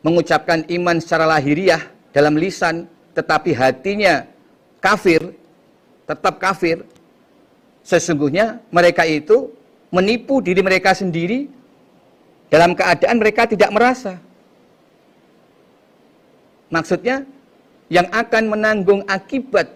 [0.01, 1.81] mengucapkan iman secara lahiriah
[2.11, 4.25] dalam lisan tetapi hatinya
[4.81, 5.21] kafir
[6.09, 6.85] tetap kafir
[7.87, 9.55] Sesungguhnya mereka itu
[9.95, 11.47] menipu diri mereka sendiri
[12.51, 14.19] dalam keadaan mereka tidak merasa.
[16.67, 17.23] Maksudnya
[17.87, 19.71] yang akan menanggung akibat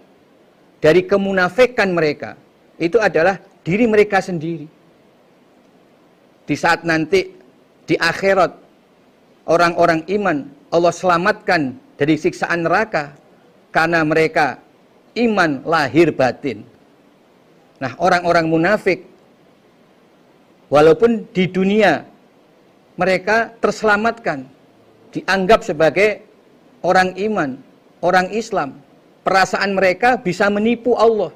[0.83, 2.35] dari kemunafikan mereka
[2.83, 4.67] itu adalah diri mereka sendiri.
[6.51, 7.31] Di saat nanti
[7.87, 8.70] di akhirat
[9.51, 13.19] orang-orang iman Allah selamatkan dari siksaan neraka
[13.75, 14.63] karena mereka
[15.19, 16.63] iman lahir batin.
[17.83, 19.03] Nah, orang-orang munafik
[20.71, 22.07] walaupun di dunia
[22.95, 24.47] mereka terselamatkan,
[25.11, 26.23] dianggap sebagai
[26.87, 27.59] orang iman,
[28.05, 28.79] orang Islam.
[29.21, 31.33] Perasaan mereka bisa menipu Allah,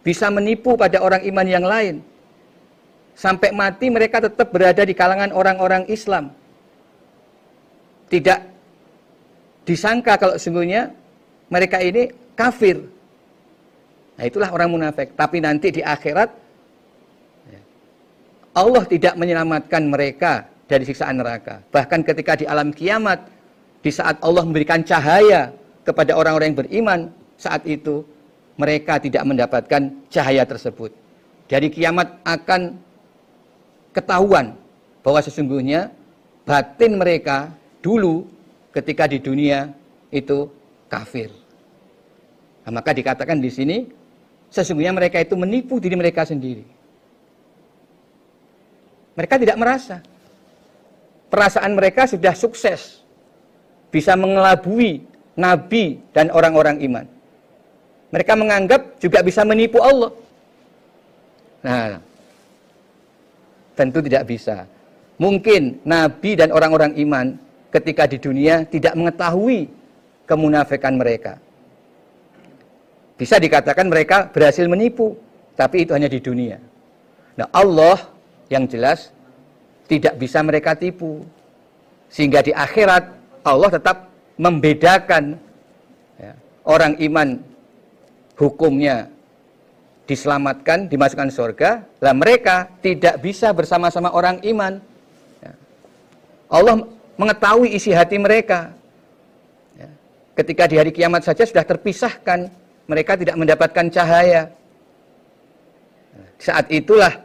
[0.00, 2.00] bisa menipu pada orang iman yang lain.
[3.16, 6.32] Sampai mati mereka tetap berada di kalangan orang-orang Islam.
[8.06, 8.38] Tidak
[9.66, 10.94] disangka kalau sungguhnya
[11.50, 12.78] mereka ini kafir,
[14.16, 15.12] Nah itulah orang munafik.
[15.12, 16.28] Tapi nanti di akhirat
[17.52, 17.60] ya,
[18.56, 21.60] Allah tidak menyelamatkan mereka dari siksaan neraka.
[21.68, 23.28] Bahkan ketika di alam kiamat,
[23.84, 25.52] di saat Allah memberikan cahaya
[25.84, 27.00] kepada orang-orang yang beriman,
[27.36, 28.02] saat itu
[28.56, 30.90] mereka tidak mendapatkan cahaya tersebut.
[31.46, 32.74] Dari kiamat akan
[33.92, 34.56] ketahuan
[35.04, 35.92] bahwa sesungguhnya
[36.48, 37.52] batin mereka
[37.86, 38.26] dulu
[38.74, 39.70] ketika di dunia
[40.10, 40.50] itu
[40.90, 41.30] kafir.
[42.66, 43.78] Nah, maka dikatakan di sini
[44.50, 46.64] Sesungguhnya mereka itu menipu diri mereka sendiri.
[49.16, 49.98] Mereka tidak merasa.
[51.26, 53.02] perasaan mereka sudah sukses.
[53.90, 55.02] Bisa mengelabui
[55.34, 57.02] nabi dan orang-orang iman.
[58.14, 60.14] Mereka menganggap juga bisa menipu Allah.
[61.66, 61.98] Nah,
[63.74, 64.70] tentu tidak bisa.
[65.18, 67.34] Mungkin nabi dan orang-orang iman
[67.70, 69.70] ketika di dunia tidak mengetahui
[70.26, 71.38] kemunafikan mereka.
[73.16, 75.16] Bisa dikatakan mereka berhasil menipu,
[75.56, 76.60] tapi itu hanya di dunia.
[77.40, 77.96] Nah, Allah
[78.52, 79.08] yang jelas
[79.88, 81.24] tidak bisa mereka tipu.
[82.12, 83.08] Sehingga di akhirat
[83.42, 85.40] Allah tetap membedakan
[86.20, 86.32] ya,
[86.68, 87.40] orang iman
[88.36, 89.08] hukumnya
[90.06, 94.78] diselamatkan, dimasukkan surga, lah mereka tidak bisa bersama-sama orang iman.
[95.42, 95.52] Ya.
[96.46, 96.86] Allah
[97.16, 98.72] mengetahui isi hati mereka.
[99.76, 99.88] Ya.
[100.38, 102.48] Ketika di hari kiamat saja sudah terpisahkan,
[102.86, 104.52] mereka tidak mendapatkan cahaya.
[106.36, 107.16] Saat itulah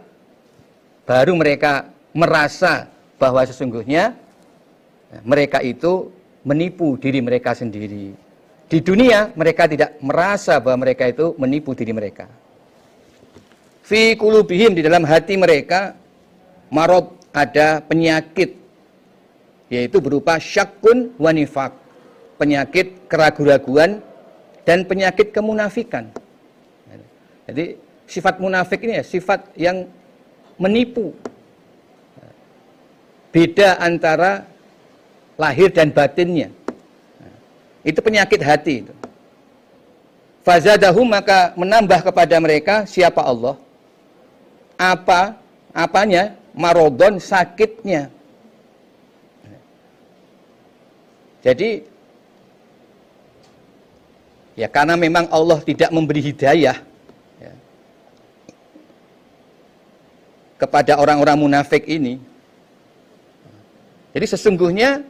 [1.04, 2.88] baru mereka merasa
[3.20, 4.16] bahwa sesungguhnya
[5.28, 6.08] mereka itu
[6.48, 8.16] menipu diri mereka sendiri.
[8.72, 12.32] Di dunia mereka tidak merasa bahwa mereka itu menipu diri mereka.
[13.84, 15.92] Fi kulubihim di dalam hati mereka
[16.72, 18.61] marot ada penyakit
[19.72, 21.72] yaitu berupa syakun wanifak
[22.36, 24.04] penyakit keraguan-raguan
[24.68, 26.12] dan penyakit kemunafikan.
[27.48, 29.88] Jadi sifat munafik ini ya sifat yang
[30.60, 31.16] menipu.
[33.32, 34.44] Beda antara
[35.40, 36.52] lahir dan batinnya.
[37.82, 38.94] Itu penyakit hati itu.
[40.44, 43.56] Fazadahum maka menambah kepada mereka siapa Allah?
[44.76, 45.40] Apa?
[45.72, 46.36] Apanya?
[46.52, 48.12] Marodon sakitnya.
[51.42, 51.82] Jadi
[54.54, 56.78] ya karena memang Allah tidak memberi hidayah
[57.42, 57.54] ya,
[60.62, 62.22] kepada orang-orang munafik ini.
[64.14, 65.02] Jadi sesungguhnya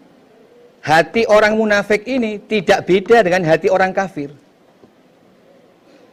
[0.79, 4.32] hati orang munafik ini tidak beda dengan hati orang kafir.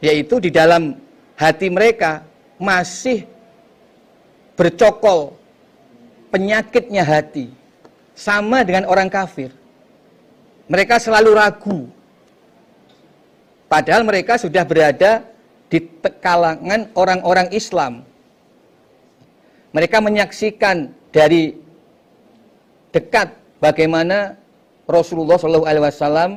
[0.03, 0.99] Yaitu di dalam
[1.39, 2.27] hati mereka
[2.59, 3.23] masih
[4.59, 5.31] bercokol
[6.27, 7.55] penyakitnya hati.
[8.19, 9.55] Sama dengan orang kafir.
[10.69, 11.79] Mereka selalu ragu.
[13.65, 15.25] Padahal mereka sudah berada
[15.69, 15.81] di
[16.21, 18.05] kalangan orang-orang Islam.
[19.73, 21.53] Mereka menyaksikan dari
[22.89, 24.33] dekat bagaimana
[24.89, 26.31] Rasulullah Shallallahu Alaihi Wasallam,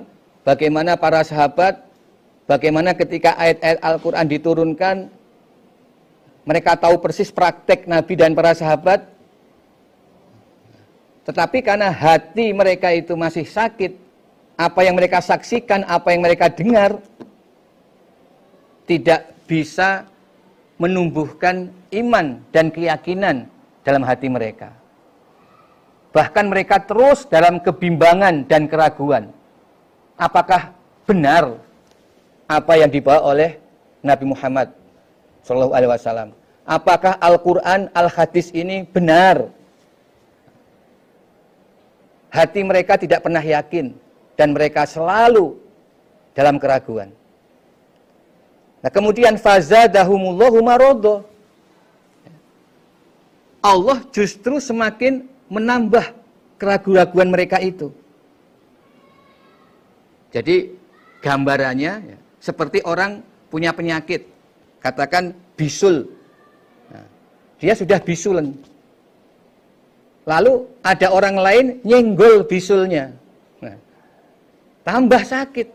[0.45, 1.81] bagaimana para sahabat,
[2.45, 4.97] bagaimana ketika ayat-ayat Al-Quran diturunkan,
[6.45, 9.09] mereka tahu persis praktek Nabi dan para sahabat,
[11.25, 14.02] tetapi karena hati mereka itu masih sakit,
[14.63, 17.03] apa yang mereka saksikan, apa yang mereka dengar,
[18.87, 20.07] tidak bisa
[20.79, 23.51] menumbuhkan iman dan keyakinan
[23.83, 24.71] dalam hati mereka.
[26.15, 29.33] Bahkan mereka terus dalam kebimbangan dan keraguan.
[30.15, 30.71] Apakah
[31.09, 31.59] benar
[32.47, 33.59] apa yang dibawa oleh
[34.05, 34.69] Nabi Muhammad
[35.43, 36.29] Shallallahu Alaihi Wasallam?
[36.63, 39.51] Apakah Al-Quran, Al-Hadis ini benar?
[42.31, 43.93] Hati mereka tidak pernah yakin
[44.37, 45.57] dan mereka selalu
[46.33, 47.13] dalam keraguan.
[48.83, 51.23] Nah, kemudian fazadahumullahu marodo.
[53.63, 56.11] Allah justru semakin menambah
[56.59, 57.95] keraguan-raguan mereka itu.
[60.35, 60.75] Jadi
[61.23, 63.23] gambarannya ya, seperti orang
[63.53, 64.27] punya penyakit,
[64.83, 66.11] katakan bisul.
[66.91, 67.07] Nah,
[67.63, 68.59] dia sudah bisulen.
[70.27, 73.15] Lalu ada orang lain nyenggol bisulnya.
[74.83, 75.69] Tambah sakit.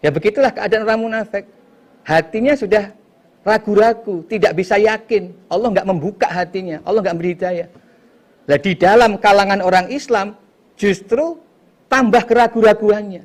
[0.00, 1.44] Ya begitulah keadaan orang munafik.
[2.06, 2.94] Hatinya sudah
[3.46, 5.34] ragu-ragu, tidak bisa yakin.
[5.50, 7.66] Allah nggak membuka hatinya, Allah nggak beri daya.
[8.46, 10.38] Nah, di dalam kalangan orang Islam
[10.78, 11.36] justru
[11.90, 13.22] tambah keraguan-raguannya.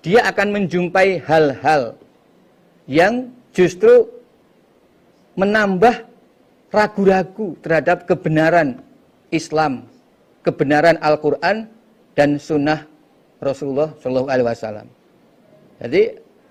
[0.00, 1.92] Dia akan menjumpai hal-hal
[2.88, 4.08] yang justru
[5.36, 6.08] menambah
[6.72, 8.80] ragu-ragu terhadap kebenaran
[9.28, 9.84] Islam,
[10.40, 11.68] kebenaran Al-Quran
[12.16, 12.89] dan Sunnah
[13.40, 14.88] Rasulullah Shallallahu Alaihi Wasallam.
[15.80, 16.02] Jadi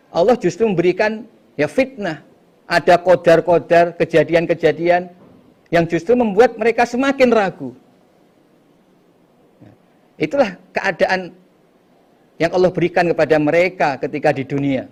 [0.09, 1.23] Allah justru memberikan
[1.53, 2.25] ya fitnah,
[2.65, 5.13] ada kodar-kodar, kejadian-kejadian
[5.69, 7.77] yang justru membuat mereka semakin ragu.
[10.19, 11.31] Itulah keadaan
[12.41, 14.89] yang Allah berikan kepada mereka ketika di dunia.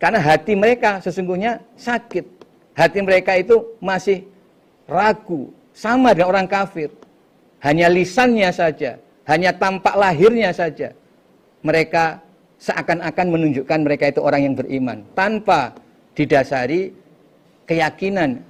[0.00, 2.26] Karena hati mereka sesungguhnya sakit.
[2.74, 4.26] Hati mereka itu masih
[4.90, 6.90] ragu, sama dengan orang kafir.
[7.62, 10.92] Hanya lisannya saja, hanya tampak lahirnya saja.
[11.64, 12.20] Mereka
[12.60, 15.72] seakan-akan menunjukkan mereka itu orang yang beriman tanpa
[16.12, 16.92] didasari
[17.64, 18.40] keyakinan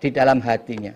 [0.00, 0.92] di dalam hatinya.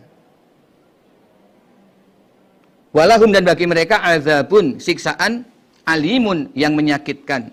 [2.94, 5.42] Walahum dan bagi mereka azabun siksaan
[5.82, 7.50] alimun yang menyakitkan.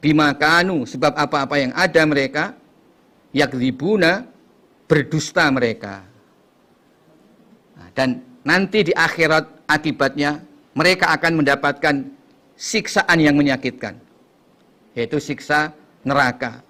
[0.00, 2.54] Bima kanu sebab apa-apa yang ada mereka
[3.34, 4.24] yakzibuna
[4.86, 6.06] berdusta mereka.
[7.76, 10.42] Nah, dan nanti di akhirat akibatnya
[10.72, 11.94] mereka akan mendapatkan
[12.56, 13.98] siksaan yang menyakitkan.
[14.96, 16.64] Yaitu siksa neraka.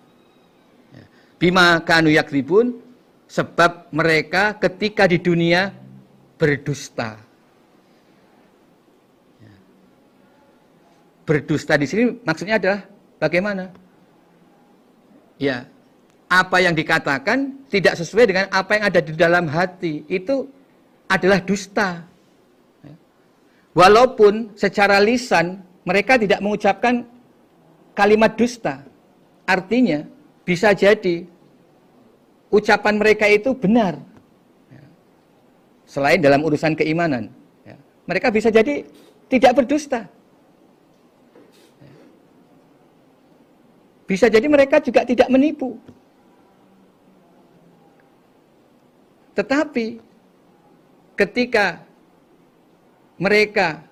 [0.91, 1.05] Ya.
[1.39, 2.83] Bima kanu yakzibun
[3.31, 5.71] sebab mereka ketika di dunia
[6.41, 7.23] berdusta.
[9.39, 9.55] Ya.
[11.23, 12.81] Berdusta di sini maksudnya adalah
[13.23, 13.71] bagaimana?
[15.37, 15.69] Ya,
[16.27, 20.03] apa yang dikatakan tidak sesuai dengan apa yang ada di dalam hati.
[20.11, 20.51] Itu
[21.07, 22.03] adalah dusta.
[23.77, 27.05] Walaupun secara lisan mereka tidak mengucapkan
[27.93, 28.81] kalimat dusta.
[29.45, 30.03] Artinya
[30.49, 31.29] bisa jadi
[32.51, 34.01] ucapan mereka itu benar.
[34.73, 34.85] Ya.
[35.85, 37.29] Selain dalam urusan keimanan.
[37.69, 37.77] Ya.
[38.09, 38.83] Mereka bisa jadi
[39.29, 40.09] tidak berdusta.
[41.79, 41.95] Ya.
[44.09, 45.79] Bisa jadi mereka juga tidak menipu.
[49.37, 50.01] Tetapi
[51.13, 51.86] ketika
[53.17, 53.85] mereka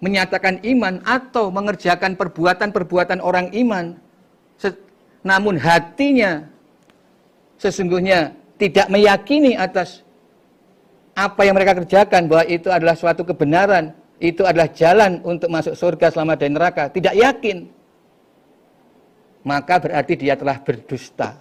[0.00, 3.96] menyatakan iman atau mengerjakan perbuatan-perbuatan orang iman,
[5.26, 6.46] namun hatinya
[7.58, 8.30] sesungguhnya
[8.60, 10.06] tidak meyakini atas
[11.16, 13.90] apa yang mereka kerjakan bahwa itu adalah suatu kebenaran,
[14.20, 17.66] itu adalah jalan untuk masuk surga selama dari neraka, tidak yakin.
[19.46, 21.38] Maka berarti dia telah berdusta.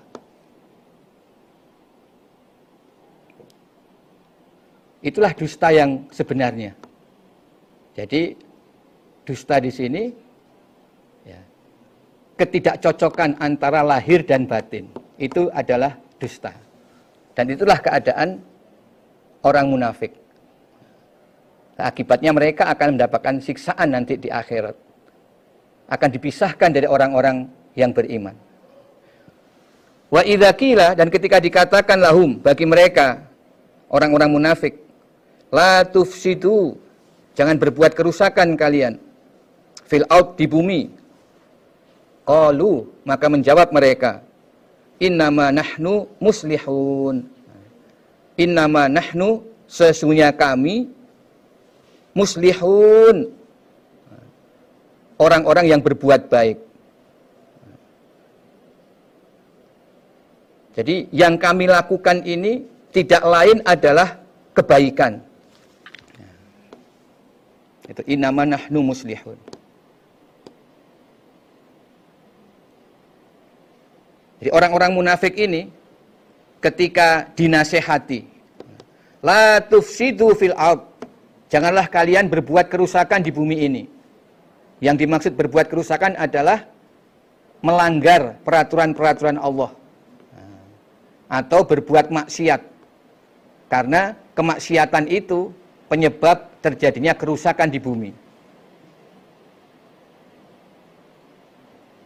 [5.05, 6.84] Itulah dusta yang sebenarnya.
[7.95, 8.35] Jadi
[9.23, 10.03] dusta di sini
[11.23, 11.39] ya,
[12.35, 16.51] ketidakcocokan antara lahir dan batin itu adalah dusta.
[17.35, 18.39] Dan itulah keadaan
[19.43, 20.11] orang munafik.
[21.75, 24.75] Akibatnya mereka akan mendapatkan siksaan nanti di akhirat.
[25.91, 28.35] Akan dipisahkan dari orang-orang yang beriman.
[30.07, 30.55] Wa idza
[30.95, 33.27] dan ketika dikatakan lahum bagi mereka
[33.91, 34.79] orang-orang munafik
[35.51, 36.79] la tufsidu
[37.35, 38.97] jangan berbuat kerusakan kalian
[39.85, 40.89] fil out di bumi
[42.25, 44.25] qalu maka menjawab mereka
[44.99, 47.27] innama nahnu muslihun.
[48.35, 50.91] Innama nahnu sesungguhnya kami
[52.15, 53.31] muslihun.
[55.15, 56.59] Orang-orang yang berbuat baik.
[60.75, 64.19] Jadi yang kami lakukan ini tidak lain adalah
[64.51, 65.23] kebaikan.
[67.85, 69.37] Itu innama nahnu muslihun.
[74.41, 75.71] Jadi orang-orang munafik ini
[76.59, 78.25] ketika dinasehati,
[79.23, 80.81] la tufsidu fil ard.
[81.49, 83.83] Janganlah kalian berbuat kerusakan di bumi ini.
[84.83, 86.67] Yang dimaksud berbuat kerusakan adalah
[87.63, 89.71] melanggar peraturan-peraturan Allah
[91.31, 92.61] atau berbuat maksiat.
[93.71, 95.49] Karena kemaksiatan itu
[95.89, 98.09] penyebab terjadinya kerusakan di bumi.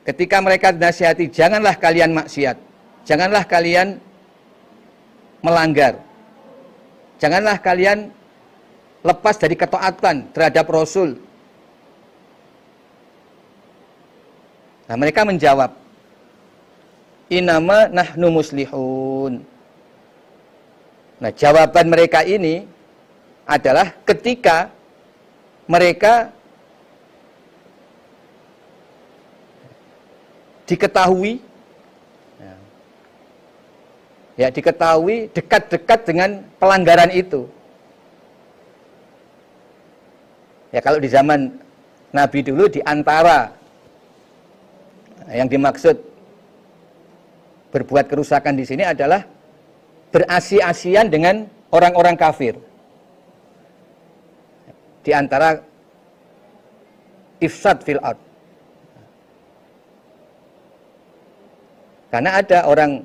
[0.04, 2.58] Ketika mereka dinasihati, janganlah kalian maksiat.
[3.08, 4.04] Janganlah kalian
[5.40, 6.04] melanggar.
[7.24, 8.12] Janganlah kalian
[9.00, 11.16] lepas dari ketaatan terhadap Rasul.
[14.92, 15.72] Nah, mereka menjawab,
[17.30, 19.46] Inama nahnu muslihun.
[21.22, 22.66] Nah, jawaban mereka ini
[23.50, 24.70] adalah ketika
[25.66, 26.30] mereka
[30.70, 31.42] diketahui
[34.38, 36.30] ya, diketahui dekat-dekat dengan
[36.62, 37.50] pelanggaran itu.
[40.70, 41.50] Ya kalau di zaman
[42.14, 43.50] Nabi dulu di antara
[45.34, 45.98] yang dimaksud
[47.74, 49.26] berbuat kerusakan di sini adalah
[50.14, 52.69] berasi-asian dengan orang-orang kafir.
[55.10, 55.58] Di antara
[57.42, 58.22] ifsad fil ard.
[62.14, 63.02] Karena ada orang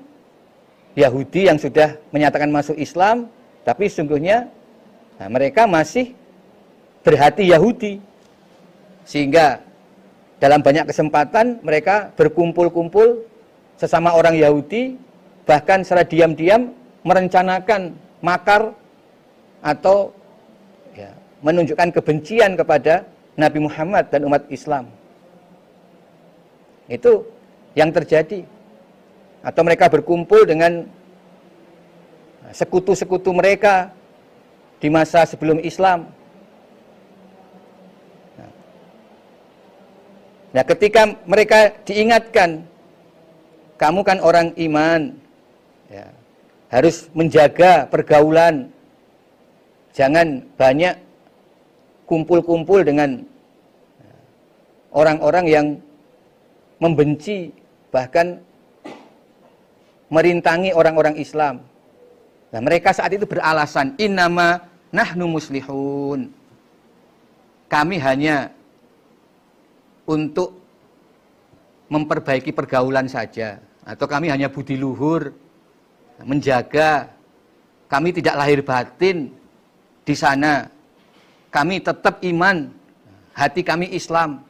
[0.93, 3.33] Yahudi yang sudah menyatakan masuk Islam,
[3.65, 4.53] tapi sungguhnya
[5.17, 6.13] nah, mereka masih
[7.01, 8.05] berhati Yahudi.
[9.09, 9.65] Sehingga
[10.45, 13.25] dalam banyak kesempatan mereka berkumpul-kumpul
[13.81, 15.01] sesama orang Yahudi,
[15.49, 16.69] bahkan secara diam-diam
[17.01, 18.77] merencanakan makar
[19.65, 20.13] atau
[21.45, 23.05] menunjukkan kebencian kepada
[23.37, 24.89] Nabi Muhammad dan umat Islam.
[26.89, 27.29] Itu
[27.77, 28.49] yang terjadi.
[29.45, 30.89] Atau mereka berkumpul dengan
[32.49, 33.93] sekutu-sekutu mereka
[34.81, 36.09] di masa sebelum Islam.
[38.41, 38.51] Nah,
[40.57, 42.65] nah ketika mereka diingatkan,
[43.77, 45.13] kamu kan orang iman,
[45.93, 46.09] ya,
[46.73, 48.73] harus menjaga pergaulan,
[49.93, 50.97] jangan banyak
[52.05, 53.25] kumpul-kumpul dengan
[54.95, 55.67] orang-orang yang
[56.79, 57.51] membenci,
[57.91, 58.39] bahkan
[60.13, 61.65] merintangi orang-orang Islam.
[62.55, 64.63] Nah, mereka saat itu beralasan, innama
[64.95, 66.31] nahnu muslihun.
[67.67, 68.55] Kami hanya
[70.07, 70.55] untuk
[71.91, 75.33] memperbaiki pergaulan saja atau kami hanya budi luhur
[76.25, 77.11] menjaga
[77.91, 79.29] kami tidak lahir batin
[80.05, 80.69] di sana
[81.55, 82.67] kami tetap iman
[83.31, 84.43] hati kami Islam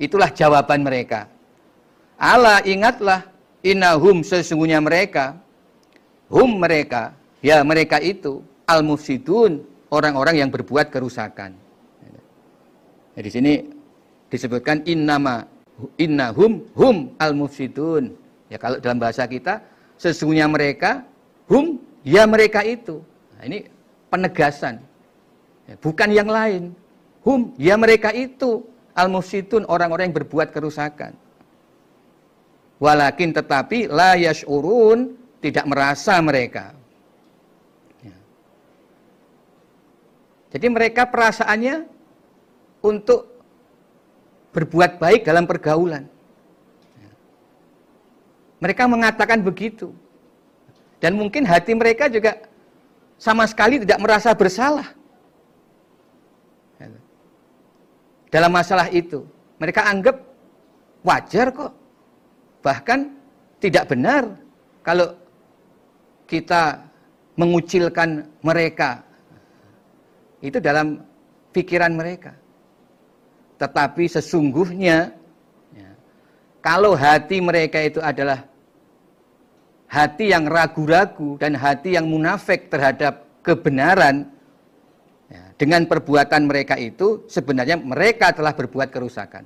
[0.00, 1.28] itulah jawaban mereka
[2.16, 3.28] Allah ingatlah
[3.60, 5.36] inahum sesungguhnya mereka
[6.32, 7.12] hum mereka
[7.44, 9.60] ya mereka itu al mufsidun
[9.92, 11.68] orang-orang yang berbuat kerusakan
[13.18, 13.58] Nah, di sini
[14.30, 15.42] disebutkan innama
[15.98, 18.14] innahum hum al mufsidun.
[18.46, 19.58] Ya kalau dalam bahasa kita
[19.98, 21.02] sesungguhnya mereka
[21.50, 23.02] hum ya mereka itu.
[23.34, 23.66] Nah, ini
[24.06, 24.78] penegasan.
[25.68, 26.72] Ya, bukan yang lain.
[27.28, 28.64] Hum ya mereka itu
[28.96, 31.12] al mufsidun orang-orang yang berbuat kerusakan.
[32.80, 35.12] Walakin tetapi la yash'urun
[35.44, 36.72] tidak merasa mereka.
[38.00, 38.16] Ya.
[40.56, 41.84] Jadi mereka perasaannya
[42.80, 43.28] untuk
[44.56, 46.08] berbuat baik dalam pergaulan.
[48.58, 49.94] Mereka mengatakan begitu.
[50.98, 52.42] Dan mungkin hati mereka juga
[53.14, 54.97] sama sekali tidak merasa bersalah.
[58.28, 59.24] Dalam masalah itu.
[59.58, 60.16] Mereka anggap
[61.02, 61.72] wajar kok.
[62.62, 63.00] Bahkan
[63.58, 64.28] tidak benar
[64.84, 65.14] kalau
[66.28, 66.78] kita
[67.38, 69.02] mengucilkan mereka.
[70.38, 71.02] Itu dalam
[71.50, 72.36] pikiran mereka.
[73.58, 75.10] Tetapi sesungguhnya
[75.74, 75.90] ya,
[76.62, 78.46] kalau hati mereka itu adalah
[79.90, 84.30] hati yang ragu-ragu dan hati yang munafik terhadap kebenaran,
[85.58, 89.42] dengan perbuatan mereka itu sebenarnya mereka telah berbuat kerusakan.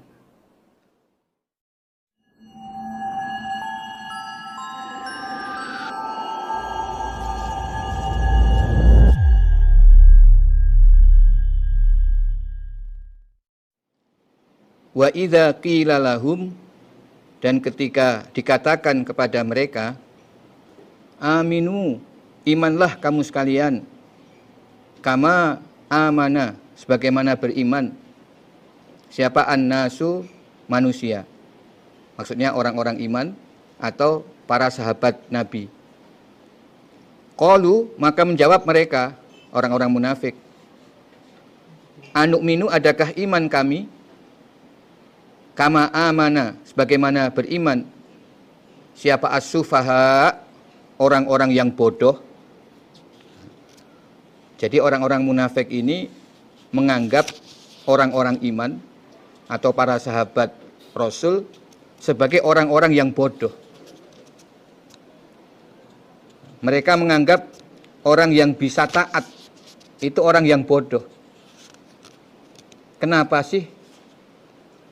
[14.93, 16.53] Wa idza qila lahum
[17.41, 19.97] dan ketika dikatakan kepada mereka
[21.17, 21.97] aminu
[22.45, 23.89] imanlah kamu sekalian
[25.01, 27.93] kama amana sebagaimana beriman.
[29.13, 30.25] Siapa an-nasu?
[30.65, 31.29] Manusia.
[32.17, 33.37] Maksudnya orang-orang iman
[33.77, 35.69] atau para sahabat Nabi.
[37.37, 39.13] Qalu maka menjawab mereka
[39.53, 40.33] orang-orang munafik
[42.13, 43.89] Anuk minu adakah iman kami?
[45.57, 47.89] Kama amana sebagaimana beriman.
[48.93, 50.37] Siapa as-sufaha?
[51.01, 52.21] Orang-orang yang bodoh
[54.63, 56.07] jadi orang-orang munafik ini
[56.71, 57.27] menganggap
[57.91, 58.79] orang-orang iman
[59.51, 60.55] atau para sahabat
[60.95, 61.43] Rasul
[61.99, 63.51] sebagai orang-orang yang bodoh
[66.63, 67.51] mereka menganggap
[68.07, 69.27] orang yang bisa taat
[69.99, 71.03] itu orang yang bodoh
[73.03, 73.67] kenapa sih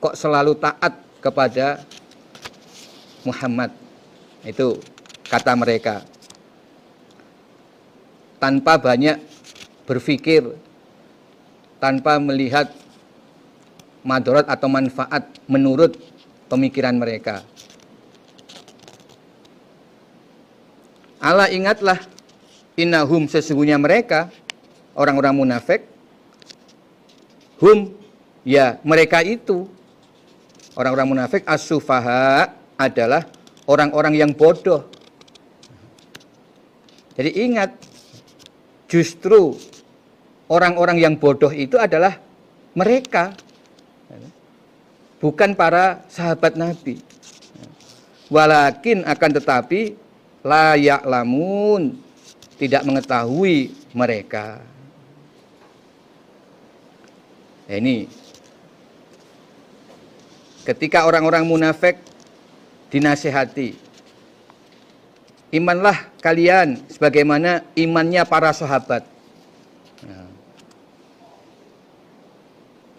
[0.03, 1.85] kok selalu taat kepada
[3.21, 3.69] Muhammad.
[4.41, 4.81] Itu
[5.29, 6.01] kata mereka.
[8.41, 9.21] Tanpa banyak
[9.91, 10.55] berpikir,
[11.83, 12.71] tanpa melihat
[14.07, 15.99] madorot atau manfaat menurut
[16.47, 17.43] pemikiran mereka.
[21.19, 21.99] Allah ingatlah
[22.79, 24.31] innahum sesungguhnya mereka
[24.97, 25.85] orang-orang munafik
[27.61, 27.93] hum
[28.41, 29.69] ya mereka itu
[30.71, 33.27] Orang-orang munafik as-sufaha adalah
[33.67, 34.87] orang-orang yang bodoh.
[37.19, 37.75] Jadi ingat,
[38.87, 39.59] justru
[40.51, 42.19] orang-orang yang bodoh itu adalah
[42.75, 43.31] mereka.
[45.23, 46.99] Bukan para sahabat Nabi.
[48.27, 49.95] Walakin akan tetapi
[50.43, 51.95] layak lamun
[52.59, 54.59] tidak mengetahui mereka.
[57.71, 58.11] Nah, ini
[60.67, 61.95] ketika orang-orang munafik
[62.91, 63.79] dinasehati
[65.55, 69.10] imanlah kalian sebagaimana imannya para sahabat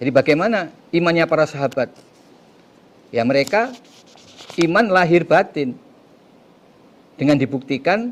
[0.02, 1.94] jadi bagaimana imannya para sahabat
[3.14, 3.70] ya mereka
[4.58, 5.78] iman lahir batin
[7.14, 8.10] dengan dibuktikan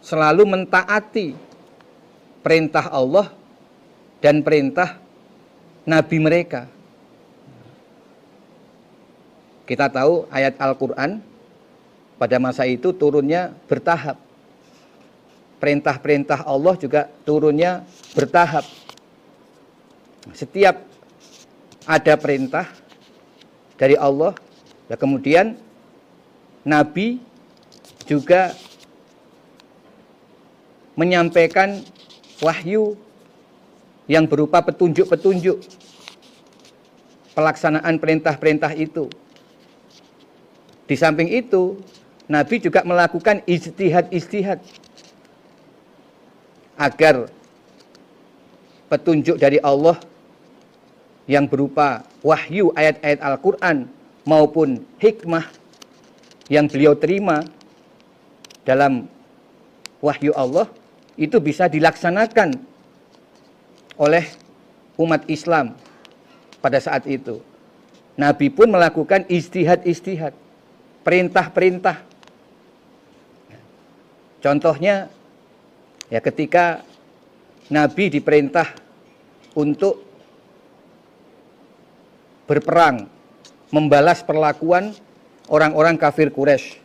[0.00, 1.36] selalu mentaati
[2.40, 3.28] perintah Allah
[4.24, 4.96] dan perintah
[5.84, 6.72] nabi mereka
[9.68, 11.20] Kita tahu ayat Al-Quran
[12.16, 14.16] pada masa itu turunnya bertahap.
[15.60, 17.84] Perintah-perintah Allah juga turunnya
[18.16, 18.64] bertahap.
[20.32, 20.87] Setiap
[21.88, 22.68] ada perintah
[23.80, 24.36] dari Allah,
[24.92, 25.56] ya kemudian
[26.60, 27.16] Nabi
[28.04, 28.52] juga
[31.00, 31.80] menyampaikan
[32.44, 32.92] wahyu
[34.04, 35.64] yang berupa petunjuk-petunjuk
[37.32, 39.08] pelaksanaan perintah-perintah itu.
[40.84, 41.80] Di samping itu,
[42.28, 44.60] Nabi juga melakukan istihad-istihad
[46.76, 47.32] agar
[48.92, 49.96] petunjuk dari Allah
[51.28, 53.84] yang berupa wahyu ayat-ayat Al-Quran
[54.24, 55.44] maupun hikmah
[56.48, 57.44] yang beliau terima
[58.64, 59.04] dalam
[60.00, 60.64] wahyu Allah
[61.20, 62.56] itu bisa dilaksanakan
[64.00, 64.24] oleh
[64.96, 65.76] umat Islam
[66.64, 67.44] pada saat itu.
[68.18, 70.34] Nabi pun melakukan istihad-istihad,
[71.06, 72.02] perintah-perintah.
[74.42, 75.12] Contohnya
[76.08, 76.82] ya ketika
[77.68, 78.74] Nabi diperintah
[79.54, 80.07] untuk
[82.48, 83.06] berperang,
[83.68, 84.96] membalas perlakuan
[85.52, 86.80] orang-orang kafir Quraisy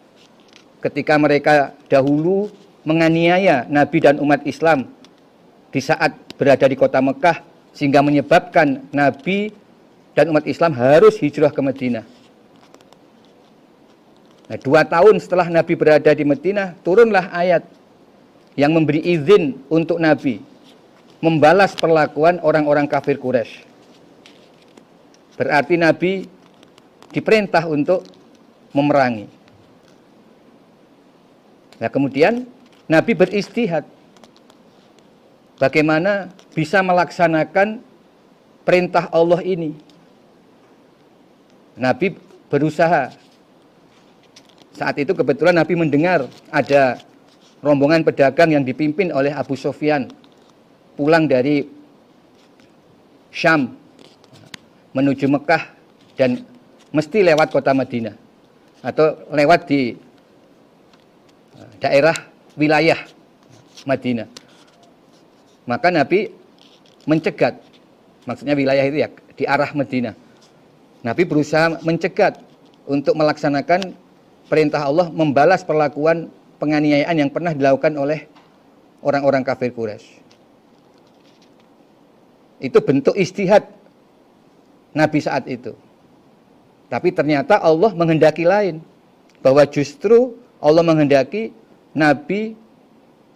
[0.83, 2.51] ketika mereka dahulu
[2.83, 4.91] menganiaya Nabi dan umat Islam
[5.71, 7.39] di saat berada di kota Mekah
[7.71, 9.55] sehingga menyebabkan Nabi
[10.11, 12.05] dan umat Islam harus hijrah ke Madinah.
[14.43, 17.63] Nah, dua tahun setelah Nabi berada di Madinah, turunlah ayat
[18.59, 20.43] yang memberi izin untuk Nabi
[21.23, 23.72] membalas perlakuan orang-orang kafir Quraisy.
[25.33, 26.29] Berarti Nabi
[27.09, 28.05] diperintah untuk
[28.73, 29.29] memerangi.
[31.81, 32.45] Nah, kemudian
[32.85, 33.85] Nabi beristihad
[35.57, 37.81] bagaimana bisa melaksanakan
[38.61, 39.73] perintah Allah ini.
[41.73, 42.13] Nabi
[42.49, 43.09] berusaha.
[44.73, 46.97] Saat itu kebetulan Nabi mendengar ada
[47.61, 50.09] rombongan pedagang yang dipimpin oleh Abu Sofyan
[50.97, 51.65] pulang dari
[53.29, 53.82] Syam
[54.93, 55.73] menuju Mekah
[56.15, 56.45] dan
[56.93, 58.15] mesti lewat kota Madinah
[58.85, 59.97] atau lewat di
[61.81, 62.15] daerah
[62.55, 62.97] wilayah
[63.83, 64.29] Madinah.
[65.65, 66.31] Maka Nabi
[67.09, 67.59] mencegat,
[68.23, 70.15] maksudnya wilayah itu ya di arah Madinah.
[71.03, 72.39] Nabi berusaha mencegat
[72.87, 73.91] untuk melaksanakan
[74.47, 76.31] perintah Allah membalas perlakuan
[76.61, 78.27] penganiayaan yang pernah dilakukan oleh
[79.03, 80.23] orang-orang kafir Quraisy.
[82.63, 83.67] Itu bentuk istihad
[84.93, 85.73] Nabi saat itu.
[86.87, 88.81] Tapi ternyata Allah menghendaki lain.
[89.43, 91.51] Bahwa justru Allah menghendaki
[91.91, 92.55] Nabi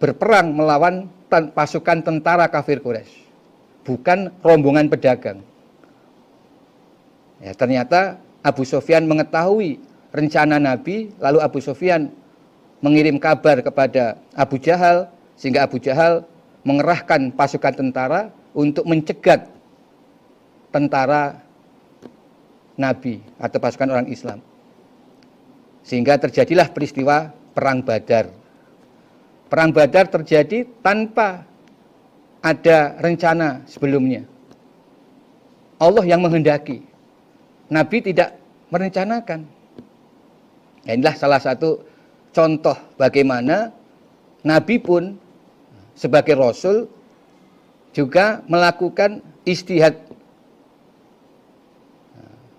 [0.00, 3.12] berperang melawan pasukan tentara kafir Quraisy,
[3.84, 5.44] bukan rombongan pedagang.
[7.38, 9.78] Ya, ternyata Abu Sofyan mengetahui
[10.10, 12.08] rencana Nabi, lalu Abu Sofyan
[12.80, 16.24] mengirim kabar kepada Abu Jahal, sehingga Abu Jahal
[16.64, 19.46] mengerahkan pasukan tentara untuk mencegat
[20.72, 21.38] tentara
[22.78, 24.38] Nabi atau pasukan orang Islam.
[25.82, 28.30] Sehingga terjadilah peristiwa Perang Badar.
[29.50, 31.42] Perang Badar terjadi tanpa
[32.38, 34.22] ada rencana sebelumnya.
[35.78, 36.86] Allah yang menghendaki.
[37.68, 38.38] Nabi tidak
[38.70, 39.44] merencanakan.
[40.86, 41.82] Ya, inilah salah satu
[42.32, 43.74] contoh bagaimana
[44.46, 45.18] Nabi pun
[45.98, 46.86] sebagai Rasul
[47.92, 50.07] juga melakukan istihad.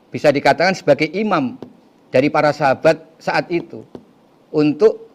[0.10, 1.58] Bisa dikatakan sebagai imam
[2.10, 3.86] dari para sahabat saat itu
[4.50, 5.06] untuk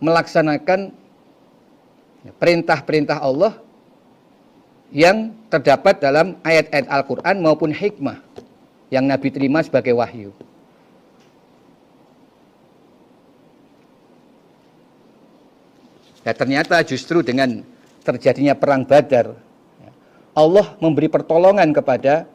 [0.00, 0.90] melaksanakan
[2.40, 3.60] perintah-perintah Allah
[4.92, 8.20] yang terdapat dalam ayat-ayat Al-Quran maupun hikmah
[8.92, 10.32] yang Nabi terima sebagai wahyu.
[16.22, 17.66] Ya, ternyata justru dengan
[18.06, 19.34] terjadinya perang Badar,
[20.32, 22.30] Allah memberi pertolongan kepada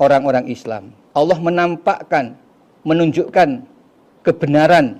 [0.00, 0.96] orang-orang Islam.
[1.12, 2.34] Allah menampakkan,
[2.82, 3.62] menunjukkan
[4.24, 4.96] kebenaran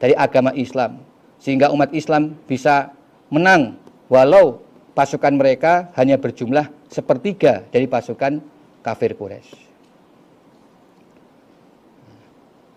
[0.00, 1.04] dari agama Islam
[1.36, 2.90] sehingga umat Islam bisa
[3.28, 3.76] menang
[4.08, 4.64] walau
[4.96, 8.40] pasukan mereka hanya berjumlah sepertiga dari pasukan
[8.80, 9.68] kafir Quraisy.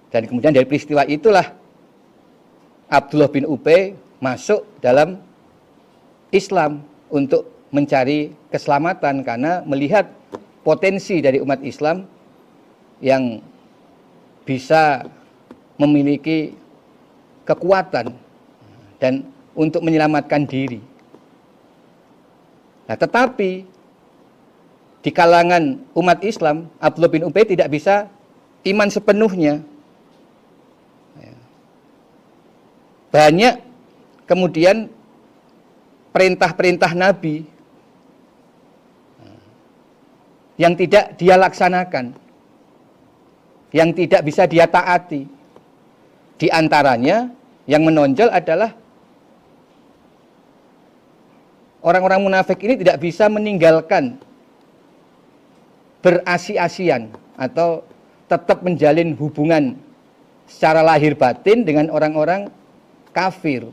[0.09, 1.53] Dan kemudian dari peristiwa itulah
[2.89, 5.21] Abdullah bin Ubay masuk dalam
[6.33, 6.81] Islam
[7.13, 10.09] untuk mencari keselamatan karena melihat
[10.69, 12.05] potensi dari umat Islam
[13.01, 13.41] yang
[14.45, 15.01] bisa
[15.81, 16.53] memiliki
[17.41, 18.13] kekuatan
[19.01, 19.25] dan
[19.57, 20.77] untuk menyelamatkan diri.
[22.85, 23.65] Nah, tetapi
[25.01, 28.05] di kalangan umat Islam, Abdullah bin Ubay tidak bisa
[28.69, 29.65] iman sepenuhnya.
[31.17, 31.33] Ya.
[33.09, 33.55] Banyak
[34.29, 34.85] kemudian
[36.13, 37.57] perintah-perintah Nabi
[40.59, 42.11] yang tidak dia laksanakan,
[43.71, 45.23] yang tidak bisa dia taati.
[46.35, 47.31] Di antaranya
[47.63, 48.75] yang menonjol adalah
[51.79, 54.19] orang-orang munafik ini tidak bisa meninggalkan
[56.03, 57.83] berasi-asian atau
[58.27, 59.75] tetap menjalin hubungan
[60.47, 62.51] secara lahir batin dengan orang-orang
[63.11, 63.67] kafir.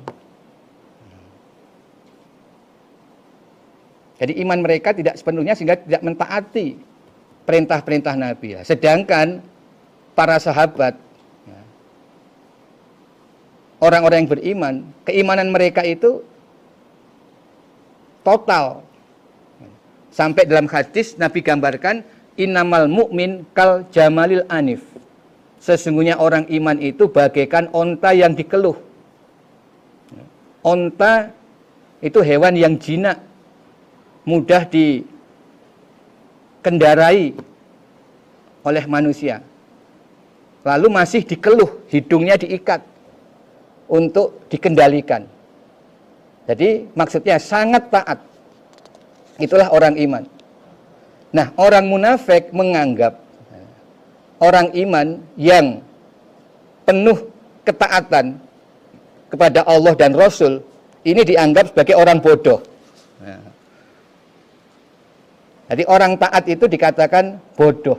[4.17, 6.81] Jadi iman mereka tidak sepenuhnya sehingga tidak mentaati
[7.45, 8.57] perintah-perintah Nabi.
[8.65, 9.45] Sedangkan
[10.17, 10.97] para sahabat,
[11.45, 11.61] ya,
[13.79, 16.25] orang-orang yang beriman, keimanan mereka itu
[18.25, 18.83] total.
[20.09, 22.01] Sampai dalam hadis Nabi gambarkan
[22.41, 24.81] innamal mu'min kal jamalil anif.
[25.61, 28.81] Sesungguhnya orang iman itu bagaikan onta yang dikeluh.
[30.65, 31.37] Onta
[32.01, 33.21] itu hewan yang jinak,
[34.27, 37.31] mudah dikendarai
[38.67, 39.39] oleh manusia.
[40.67, 42.83] Lalu masih dikeluh, hidungnya diikat
[43.87, 45.23] untuk dikendalikan.
[46.51, 48.19] Jadi maksudnya sangat taat.
[49.39, 50.27] Itulah orang iman.
[51.31, 53.15] Nah, orang munafik menganggap
[54.43, 55.79] orang iman yang
[56.83, 57.31] penuh
[57.63, 58.43] ketaatan
[59.31, 60.63] kepada Allah dan Rasul
[61.03, 62.63] ini dianggap sebagai orang bodoh.
[65.67, 67.99] Jadi orang taat itu dikatakan bodoh.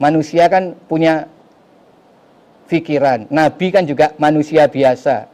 [0.00, 1.28] Manusia kan punya
[2.68, 3.28] pikiran.
[3.28, 5.28] Nabi kan juga manusia biasa.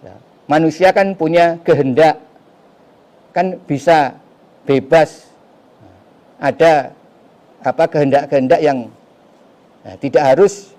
[0.00, 0.14] Ya.
[0.48, 2.16] Manusia kan punya kehendak.
[3.36, 4.16] Kan bisa
[4.64, 5.28] bebas.
[6.40, 6.96] Ada
[7.60, 8.88] apa kehendak-kehendak yang
[9.84, 10.72] ya, tidak harus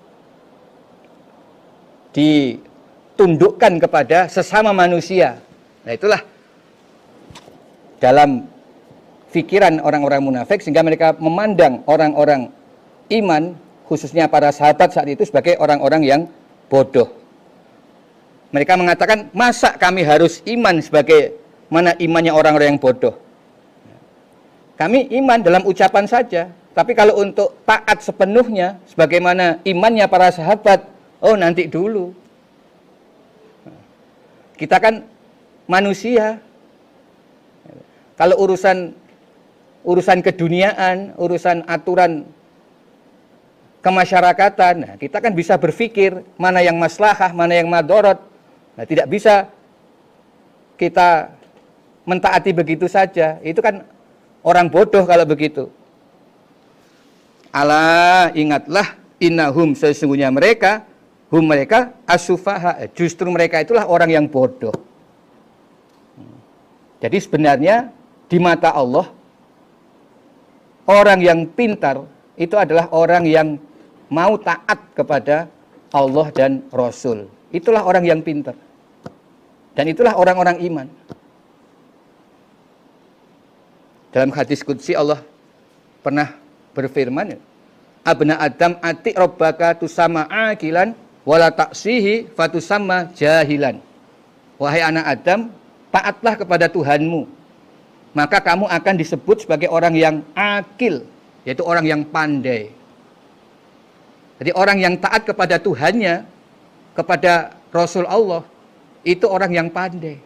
[2.10, 5.38] ditundukkan kepada sesama manusia.
[5.86, 6.22] Nah itulah
[8.02, 8.49] dalam
[9.30, 12.50] pikiran orang-orang munafik sehingga mereka memandang orang-orang
[13.10, 13.54] iman
[13.86, 16.20] khususnya para sahabat saat itu sebagai orang-orang yang
[16.70, 17.10] bodoh.
[18.50, 21.38] Mereka mengatakan, masa kami harus iman sebagai
[21.70, 23.14] mana imannya orang-orang yang bodoh?
[24.74, 30.86] Kami iman dalam ucapan saja, tapi kalau untuk taat sepenuhnya, sebagaimana imannya para sahabat,
[31.22, 32.14] oh nanti dulu.
[34.54, 35.02] Kita kan
[35.66, 36.38] manusia.
[38.14, 38.92] Kalau urusan
[39.84, 42.28] urusan keduniaan, urusan aturan
[43.80, 44.74] kemasyarakatan.
[44.84, 48.20] Nah, kita kan bisa berpikir mana yang maslahah, mana yang madorot.
[48.76, 49.48] Nah, tidak bisa
[50.76, 51.32] kita
[52.04, 53.40] mentaati begitu saja.
[53.40, 53.84] Itu kan
[54.44, 55.68] orang bodoh kalau begitu.
[57.50, 60.86] Allah ingatlah innahum sesungguhnya mereka
[61.34, 64.72] hum mereka asufaha justru mereka itulah orang yang bodoh.
[67.00, 67.90] Jadi sebenarnya
[68.28, 69.10] di mata Allah
[70.88, 72.02] Orang yang pintar
[72.40, 73.60] itu adalah orang yang
[74.08, 75.46] mau taat kepada
[75.92, 77.28] Allah dan Rasul.
[77.50, 78.56] Itulah orang yang pintar.
[79.76, 80.86] Dan itulah orang-orang iman.
[84.10, 85.22] Dalam hadis kudsi Allah
[86.02, 86.34] pernah
[86.74, 87.38] berfirman,
[88.02, 93.78] Abna Adam ati robbaka tusama akilan wala taksihi fatusama jahilan.
[94.58, 95.40] Wahai anak Adam,
[95.94, 97.39] taatlah kepada Tuhanmu
[98.10, 101.06] maka kamu akan disebut sebagai orang yang akil,
[101.46, 102.74] yaitu orang yang pandai.
[104.42, 106.24] Jadi orang yang taat kepada Tuhannya,
[106.96, 108.42] kepada Rasul Allah,
[109.06, 110.18] itu orang yang pandai.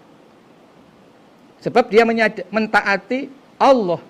[1.60, 2.04] Sebab dia
[2.48, 4.00] mentaati Allah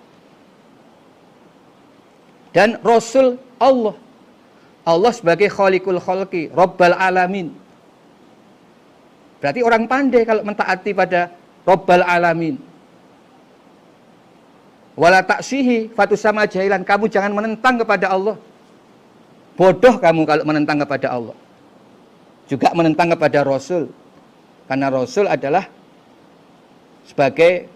[2.54, 3.98] dan Rasul Allah.
[4.84, 7.56] Allah sebagai Khalikul Khalqi, Rabbal Alamin.
[9.40, 11.32] Berarti orang pandai kalau mentaati pada
[11.64, 12.73] Rabbal Alamin.
[14.94, 16.86] Wala taksihi fatu sama jahilan.
[16.86, 18.38] Kamu jangan menentang kepada Allah.
[19.58, 21.36] Bodoh kamu kalau menentang kepada Allah.
[22.46, 23.90] Juga menentang kepada Rasul.
[24.70, 25.66] Karena Rasul adalah
[27.06, 27.66] sebagai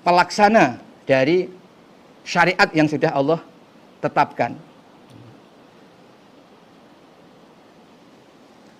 [0.00, 1.52] pelaksana dari
[2.24, 3.40] syariat yang sudah Allah
[4.00, 4.56] tetapkan.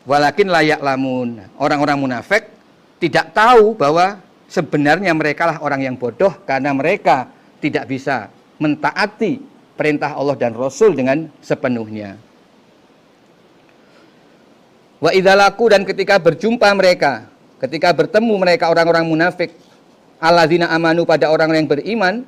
[0.09, 1.45] Walakin layak lamun.
[1.61, 2.49] Orang-orang munafik
[2.97, 4.19] tidak tahu bahwa
[4.51, 7.31] sebenarnya mereka lah orang yang bodoh karena mereka
[7.63, 8.27] tidak bisa
[8.59, 9.39] mentaati
[9.79, 12.19] perintah Allah dan Rasul dengan sepenuhnya.
[15.01, 17.31] Wa idalaku dan ketika berjumpa mereka,
[17.63, 19.55] ketika bertemu mereka orang-orang munafik,
[20.21, 22.27] alladzina amanu pada orang yang beriman,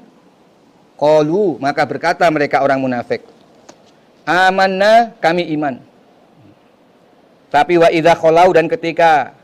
[0.96, 3.20] qalu maka berkata mereka orang munafik,
[4.24, 5.76] amanna kami iman.
[7.52, 8.16] Tapi wa idza
[8.56, 9.36] dan ketika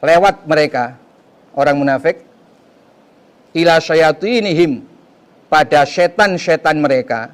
[0.00, 0.96] lewat mereka
[1.56, 2.20] orang munafik
[3.56, 4.84] ila syayatinihim
[5.48, 7.32] pada setan-setan mereka.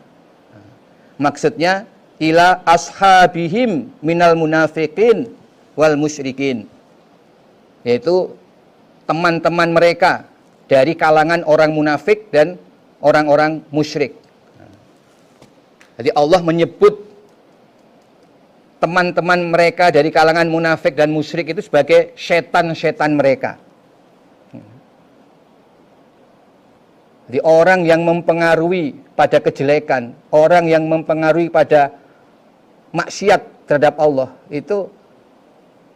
[1.19, 1.85] Maksudnya
[2.23, 5.35] ila ashabihim minal munafikin
[5.75, 6.71] wal musyrikin.
[7.83, 8.39] Yaitu
[9.11, 10.31] teman-teman mereka
[10.71, 12.55] dari kalangan orang munafik dan
[13.03, 14.15] orang-orang musyrik.
[15.99, 17.03] Jadi Allah menyebut
[18.79, 23.59] teman-teman mereka dari kalangan munafik dan musyrik itu sebagai setan-setan mereka.
[27.33, 31.97] Jadi orang yang mempengaruhi pada kejelekan, orang yang mempengaruhi pada
[32.93, 34.85] maksiat terhadap Allah itu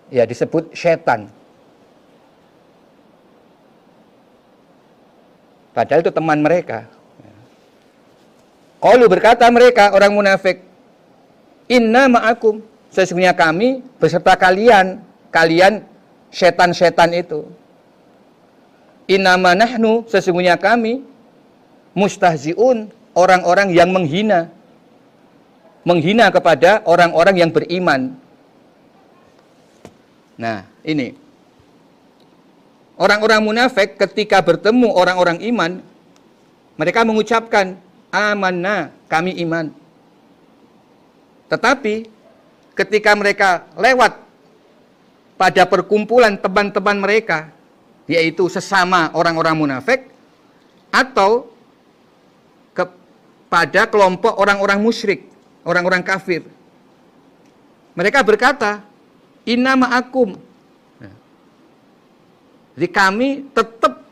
[0.09, 1.29] ya disebut setan.
[5.77, 6.89] Padahal itu teman mereka.
[8.81, 10.65] Qalu berkata mereka orang munafik,
[11.69, 15.85] "Inna ma'akum." Sesungguhnya kami beserta kalian, kalian
[16.33, 17.45] setan-setan itu.
[19.05, 21.05] Inna nahnu, sesungguhnya kami
[21.97, 24.53] mustahziun, orang-orang yang menghina.
[25.87, 28.13] Menghina kepada orang-orang yang beriman.
[30.37, 31.17] Nah, ini.
[33.01, 35.81] Orang-orang munafik ketika bertemu orang-orang iman,
[36.77, 37.77] mereka mengucapkan,
[38.13, 39.73] amanna, kami iman.
[41.49, 42.09] Tetapi
[42.77, 44.19] ketika mereka lewat
[45.37, 47.53] pada perkumpulan teman-teman mereka,
[48.09, 50.09] yaitu sesama orang-orang munafik,
[50.89, 51.56] atau
[53.47, 55.23] kepada kelompok orang-orang musyrik,
[55.63, 56.43] orang-orang kafir.
[57.95, 58.83] Mereka berkata,
[59.47, 60.35] Inna ma'akum.
[62.75, 64.03] Jadi kami tetap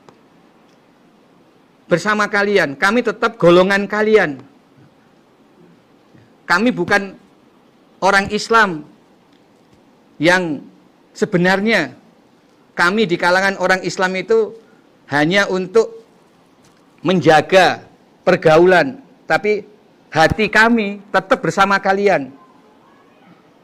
[1.90, 2.78] bersama kalian.
[2.78, 4.40] Kami tetap golongan kalian.
[6.46, 7.18] Kami bukan
[8.00, 8.86] orang Islam
[10.16, 10.62] yang
[11.10, 11.92] sebenarnya
[12.72, 14.56] kami di kalangan orang Islam itu
[15.12, 16.04] hanya untuk
[17.04, 17.84] menjaga
[18.24, 19.64] pergaulan, tapi
[20.12, 22.32] hati kami tetap bersama kalian.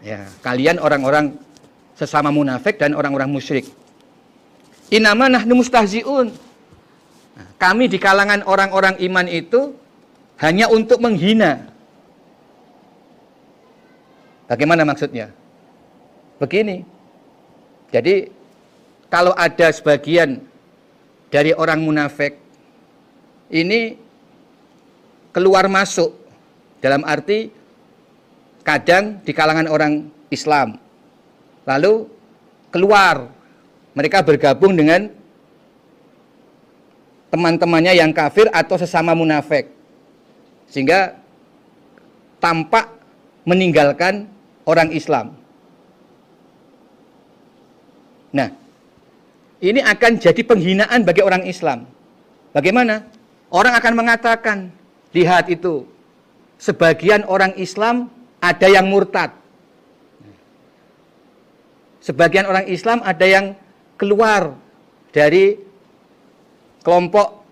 [0.01, 1.37] Ya, kalian orang-orang
[1.93, 3.69] sesama munafik dan orang-orang musyrik.
[4.89, 6.33] Inama nahnu mustahziun
[7.61, 9.77] kami di kalangan orang-orang iman itu
[10.41, 11.69] hanya untuk menghina.
[14.49, 15.31] Bagaimana maksudnya?
[16.41, 16.83] Begini.
[17.93, 18.33] Jadi
[19.13, 20.41] kalau ada sebagian
[21.29, 22.41] dari orang munafik
[23.53, 23.99] ini
[25.31, 26.15] keluar masuk
[26.83, 27.51] dalam arti
[28.67, 30.79] kadang di kalangan orang Islam.
[31.67, 32.09] Lalu
[32.71, 33.31] keluar
[33.95, 35.11] mereka bergabung dengan
[37.31, 39.71] teman-temannya yang kafir atau sesama munafik.
[40.71, 41.19] Sehingga
[42.43, 42.91] tampak
[43.47, 44.27] meninggalkan
[44.67, 45.35] orang Islam.
[48.31, 48.55] Nah,
[49.59, 51.87] ini akan jadi penghinaan bagi orang Islam.
[52.55, 53.03] Bagaimana?
[53.51, 54.71] Orang akan mengatakan,
[55.11, 55.87] lihat itu,
[56.61, 58.11] sebagian orang Islam
[58.41, 59.35] ada yang murtad.
[62.01, 63.53] Sebagian orang Islam ada yang
[64.01, 64.57] keluar
[65.13, 65.61] dari
[66.81, 67.45] kelompok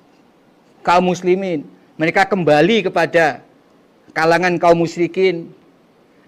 [0.80, 1.68] kaum muslimin.
[2.00, 3.44] Mereka kembali kepada
[4.16, 5.52] kalangan kaum musyrikin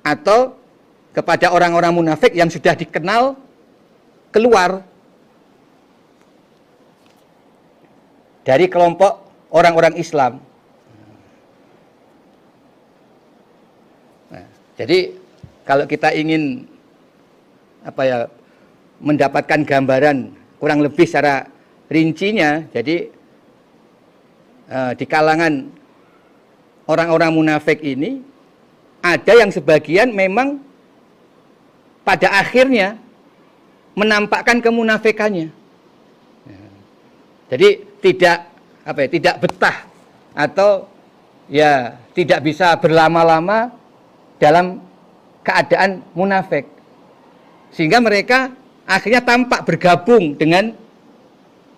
[0.04, 0.52] atau
[1.16, 3.34] kepada orang-orang munafik yang sudah dikenal
[4.30, 4.84] keluar
[8.44, 9.20] dari kelompok
[9.50, 10.49] orang-orang Islam.
[14.80, 15.12] Jadi
[15.68, 16.64] kalau kita ingin
[17.84, 18.18] apa ya
[19.00, 21.44] mendapatkan gambaran kurang lebih secara
[21.92, 23.12] rincinya jadi
[24.72, 25.68] uh, di kalangan
[26.88, 28.24] orang-orang munafik ini
[29.00, 30.60] ada yang sebagian memang
[32.04, 33.00] pada akhirnya
[33.96, 35.52] menampakkan kemunafikannya.
[37.50, 38.46] Jadi tidak
[38.86, 39.76] apa ya, tidak betah
[40.32, 40.86] atau
[41.50, 43.74] ya tidak bisa berlama-lama
[44.40, 44.80] dalam
[45.44, 46.66] keadaan munafik.
[47.70, 48.50] Sehingga mereka
[48.88, 50.74] akhirnya tampak bergabung dengan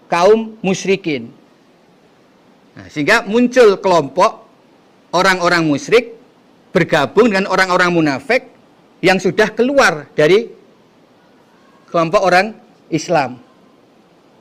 [0.08, 1.28] kaum musyrikin.
[2.72, 4.48] Nah, sehingga muncul kelompok
[5.12, 6.16] orang-orang musyrik
[6.72, 8.48] bergabung dengan orang-orang munafik
[9.04, 10.48] yang sudah keluar dari
[11.92, 12.56] kelompok orang
[12.88, 13.36] Islam.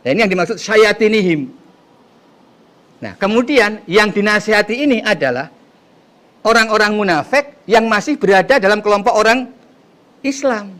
[0.01, 1.51] Nah, ini yang dimaksud syayatinihim.
[3.03, 5.51] Nah, kemudian yang dinasihati ini adalah
[6.41, 9.49] orang-orang munafik yang masih berada dalam kelompok orang
[10.25, 10.77] Islam.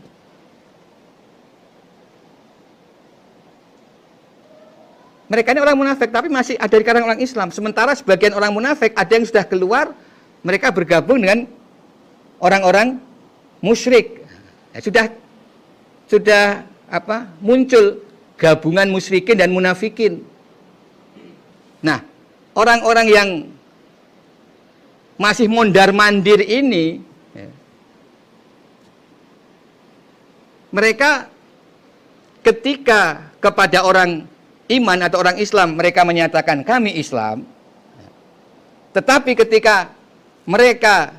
[5.32, 7.48] Mereka ini orang munafik tapi masih ada di kalangan orang Islam.
[7.48, 9.96] Sementara sebagian orang munafik ada yang sudah keluar,
[10.44, 11.48] mereka bergabung dengan
[12.36, 13.00] orang-orang
[13.64, 14.28] musyrik.
[14.76, 15.04] Ya, sudah
[16.04, 16.44] sudah
[16.92, 17.32] apa?
[17.40, 18.04] muncul
[18.36, 20.20] gabungan musyrikin dan munafikin.
[21.80, 22.04] Nah,
[22.52, 23.28] orang-orang yang
[25.20, 27.00] masih mondar-mandir ini
[27.36, 27.48] ya,
[30.72, 31.28] mereka
[32.42, 34.26] ketika kepada orang
[34.70, 37.44] iman atau orang Islam mereka menyatakan kami Islam.
[38.92, 39.88] Tetapi ketika
[40.44, 41.16] mereka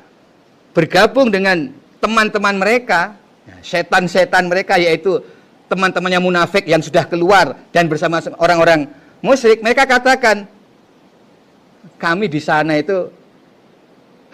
[0.74, 3.16] bergabung dengan teman-teman mereka
[3.64, 5.20] setan-setan mereka yaitu
[5.68, 8.84] teman-temannya munafik yang sudah keluar dan bersama orang-orang
[9.24, 10.44] musyrik mereka katakan
[11.96, 13.08] kami di sana itu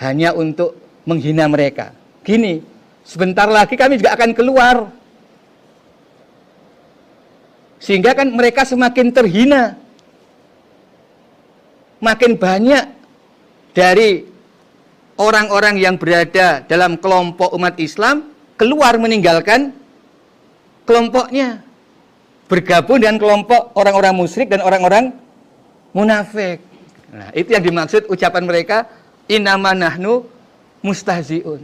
[0.00, 1.92] hanya untuk menghina mereka
[2.24, 2.64] gini
[3.04, 4.76] sebentar lagi kami juga akan keluar
[7.80, 9.74] sehingga kan mereka semakin terhina.
[12.00, 12.84] Makin banyak
[13.76, 14.24] dari
[15.16, 19.72] orang-orang yang berada dalam kelompok umat Islam keluar meninggalkan
[20.84, 21.64] kelompoknya.
[22.52, 25.14] Bergabung dengan kelompok orang-orang musyrik dan orang-orang
[25.96, 26.58] munafik.
[27.14, 28.90] Nah, itu yang dimaksud ucapan mereka
[29.30, 30.26] inama nahnu
[30.82, 31.62] mustahziun.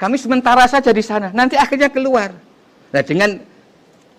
[0.00, 2.32] Kami sementara saja di sana, nanti akhirnya keluar.
[2.88, 3.36] Nah, dengan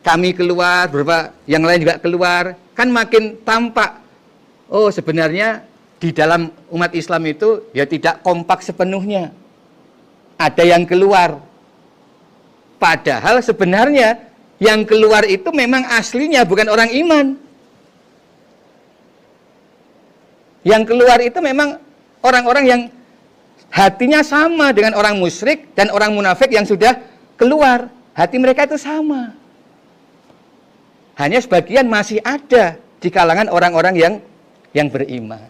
[0.06, 3.98] kami keluar, beberapa yang lain juga keluar, kan makin tampak.
[4.70, 5.66] Oh, sebenarnya
[5.98, 9.34] di dalam umat Islam itu ya tidak kompak sepenuhnya.
[10.40, 11.42] Ada yang keluar.
[12.80, 14.30] Padahal sebenarnya
[14.60, 17.49] yang keluar itu memang aslinya bukan orang iman.
[20.64, 21.80] Yang keluar itu memang
[22.20, 22.82] orang-orang yang
[23.72, 27.00] hatinya sama dengan orang musyrik dan orang munafik yang sudah
[27.40, 27.88] keluar.
[28.12, 29.32] Hati mereka itu sama.
[31.16, 34.14] Hanya sebagian masih ada di kalangan orang-orang yang
[34.76, 35.48] yang beriman.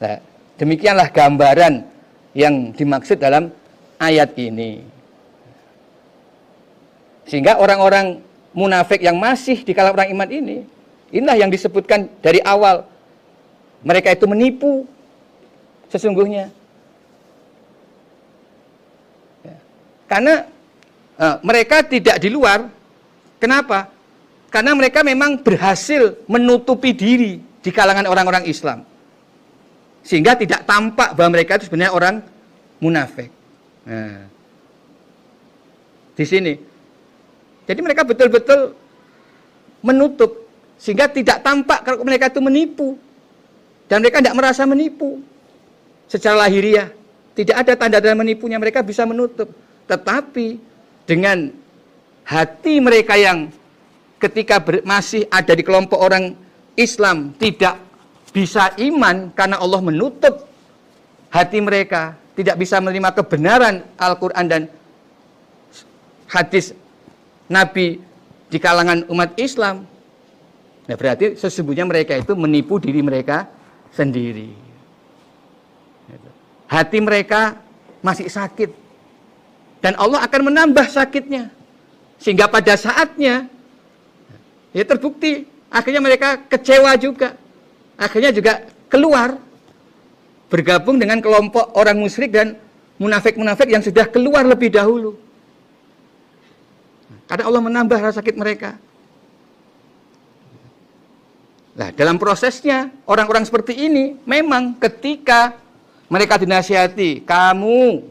[0.00, 0.20] Nah,
[0.60, 1.84] demikianlah gambaran
[2.36, 3.48] yang dimaksud dalam
[3.96, 4.84] ayat ini.
[7.28, 8.20] Sehingga orang-orang
[8.56, 10.56] munafik yang masih di kalangan orang iman ini,
[11.14, 12.88] inilah yang disebutkan dari awal.
[13.80, 14.84] Mereka itu menipu
[15.88, 16.52] sesungguhnya.
[19.40, 19.56] Ya.
[20.04, 20.34] Karena
[21.16, 22.68] uh, mereka tidak di luar.
[23.40, 23.88] Kenapa?
[24.52, 28.84] Karena mereka memang berhasil menutupi diri di kalangan orang-orang Islam.
[30.04, 32.20] Sehingga tidak tampak bahwa mereka itu sebenarnya orang
[32.80, 33.32] munafik.
[33.84, 34.28] Nah,
[36.16, 36.52] di sini.
[37.64, 38.76] Jadi mereka betul-betul
[39.80, 40.36] menutup
[40.80, 42.96] sehingga tidak tampak kalau mereka itu menipu.
[43.90, 45.18] Dan mereka tidak merasa menipu.
[46.06, 46.94] Secara lahiriah
[47.34, 49.50] tidak ada tanda-tanda menipunya mereka bisa menutup.
[49.90, 50.62] Tetapi
[51.10, 51.50] dengan
[52.22, 53.50] hati mereka yang
[54.22, 56.38] ketika ber, masih ada di kelompok orang
[56.78, 57.82] Islam tidak
[58.30, 60.46] bisa iman karena Allah menutup
[61.34, 64.62] hati mereka, tidak bisa menerima kebenaran Al-Quran dan
[66.30, 66.70] hadis
[67.50, 67.98] Nabi
[68.46, 69.82] di kalangan umat Islam.
[70.86, 73.50] Nah, berarti sesungguhnya mereka itu menipu diri mereka
[73.94, 74.52] sendiri.
[76.70, 77.58] Hati mereka
[78.04, 78.70] masih sakit.
[79.80, 81.50] Dan Allah akan menambah sakitnya.
[82.20, 83.48] Sehingga pada saatnya
[84.70, 85.46] Ya terbukti.
[85.70, 87.34] Akhirnya mereka kecewa juga.
[87.98, 89.38] Akhirnya juga keluar.
[90.50, 92.58] Bergabung dengan kelompok orang musyrik dan
[92.98, 95.14] munafik-munafik yang sudah keluar lebih dahulu.
[97.30, 98.74] Karena Allah menambah rasa sakit mereka.
[101.70, 105.54] Nah, dalam prosesnya orang-orang seperti ini memang ketika
[106.10, 108.02] mereka dinasihati, kamu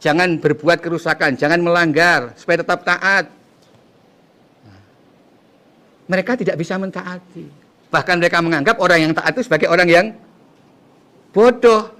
[0.00, 3.28] jangan berbuat kerusakan, jangan melanggar supaya tetap taat
[6.06, 7.46] mereka tidak bisa mentaati.
[7.90, 10.06] Bahkan mereka menganggap orang yang taat itu sebagai orang yang
[11.34, 11.90] bodoh.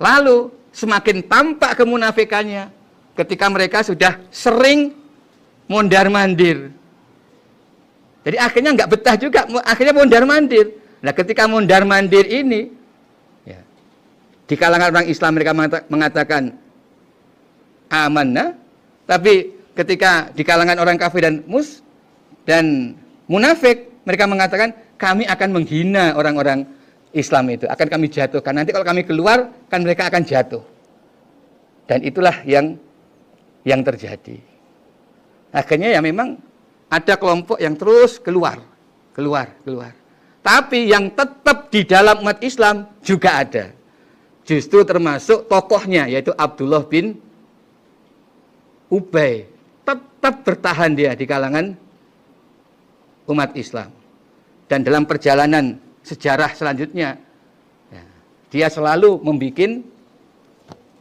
[0.00, 2.70] Lalu semakin tampak kemunafikannya
[3.14, 4.94] ketika mereka sudah sering
[5.70, 6.72] mondar mandir.
[8.20, 10.76] Jadi akhirnya nggak betah juga, akhirnya mondar mandir.
[11.00, 12.68] Nah ketika mondar mandir ini,
[13.48, 13.60] ya,
[14.44, 15.56] di kalangan orang Islam mereka
[15.88, 16.52] mengatakan
[17.88, 18.52] amanah,
[19.08, 21.80] tapi ketika di kalangan orang kafir dan mus
[22.44, 22.92] dan
[23.24, 26.68] munafik mereka mengatakan kami akan menghina orang-orang
[27.16, 28.52] Islam itu akan kami jatuhkan.
[28.52, 30.62] Nanti kalau kami keluar kan mereka akan jatuh.
[31.88, 32.78] Dan itulah yang
[33.66, 34.38] yang terjadi.
[35.50, 36.38] Akhirnya ya memang
[36.90, 38.58] ada kelompok yang terus keluar
[39.14, 39.94] keluar keluar
[40.42, 43.64] tapi yang tetap di dalam umat Islam juga ada
[44.42, 47.14] justru termasuk tokohnya yaitu Abdullah bin
[48.90, 49.46] Ubay
[49.86, 51.72] tetap bertahan dia di kalangan
[53.30, 53.88] umat Islam.
[54.66, 57.18] Dan dalam perjalanan sejarah selanjutnya,
[57.90, 58.02] ya,
[58.50, 59.80] dia selalu membuat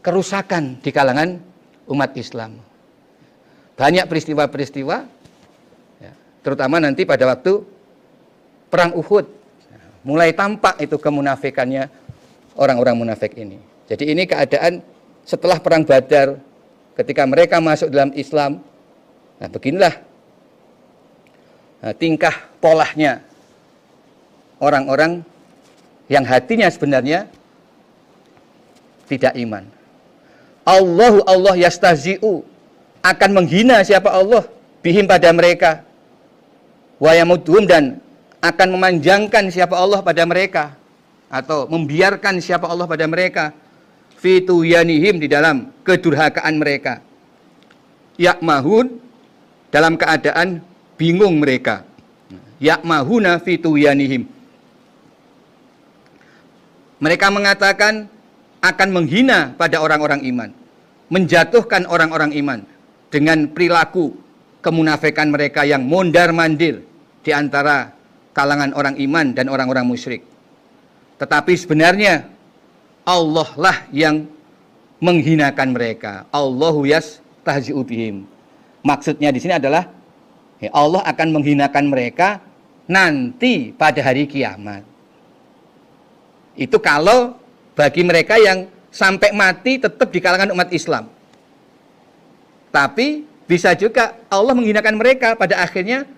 [0.06, 1.41] kerusakan di kalangan
[1.90, 2.61] umat Islam.
[3.76, 5.03] Banyak peristiwa-peristiwa,
[6.50, 7.62] terutama nanti pada waktu
[8.74, 9.30] perang Uhud,
[10.02, 11.86] mulai tampak itu kemunafikannya
[12.58, 13.62] orang-orang munafik ini.
[13.86, 14.82] Jadi ini keadaan
[15.22, 16.42] setelah perang Badar,
[16.98, 18.66] ketika mereka masuk dalam Islam,
[19.38, 19.94] nah beginilah
[21.86, 23.22] nah, tingkah polahnya
[24.58, 25.22] orang-orang
[26.10, 27.30] yang hatinya sebenarnya
[29.06, 29.70] tidak iman.
[30.66, 32.42] Allahu Allah yastazi'u
[33.06, 34.50] akan menghina siapa Allah
[34.82, 35.86] bihim pada mereka.
[37.00, 38.04] Wa yamudhum dan
[38.44, 40.76] akan memanjangkan siapa Allah pada mereka
[41.32, 43.56] atau membiarkan siapa Allah pada mereka
[44.20, 47.00] fitu yanihim di dalam kedurhakaan mereka.
[48.20, 49.00] Yakmahun
[49.72, 50.60] dalam keadaan
[51.00, 51.88] bingung mereka.
[52.60, 54.28] Yakmahuna fitu yanihim
[57.00, 58.12] mereka mengatakan
[58.60, 60.52] akan menghina pada orang-orang iman,
[61.08, 62.60] menjatuhkan orang-orang iman
[63.08, 64.20] dengan perilaku
[64.60, 66.84] kemunafikan mereka yang mondar-mandir
[67.30, 67.94] di antara
[68.34, 70.26] kalangan orang iman dan orang-orang musyrik.
[71.22, 72.26] Tetapi sebenarnya
[73.06, 74.26] Allah lah yang
[74.98, 76.26] menghinakan mereka.
[76.34, 78.26] Allahu yas tahzi'ubihim.
[78.82, 79.94] Maksudnya di sini adalah
[80.74, 82.42] Allah akan menghinakan mereka
[82.90, 84.82] nanti pada hari kiamat.
[86.58, 87.38] Itu kalau
[87.78, 91.06] bagi mereka yang sampai mati tetap di kalangan umat Islam.
[92.74, 96.10] Tapi bisa juga Allah menghinakan mereka pada akhirnya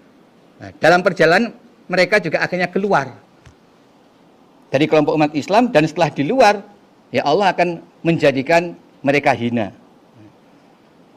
[0.62, 1.50] nah, dalam perjalanan
[1.90, 3.12] mereka juga akhirnya keluar
[4.72, 6.64] dari kelompok umat Islam dan setelah di luar
[7.12, 8.72] ya Allah akan menjadikan
[9.04, 9.76] mereka hina.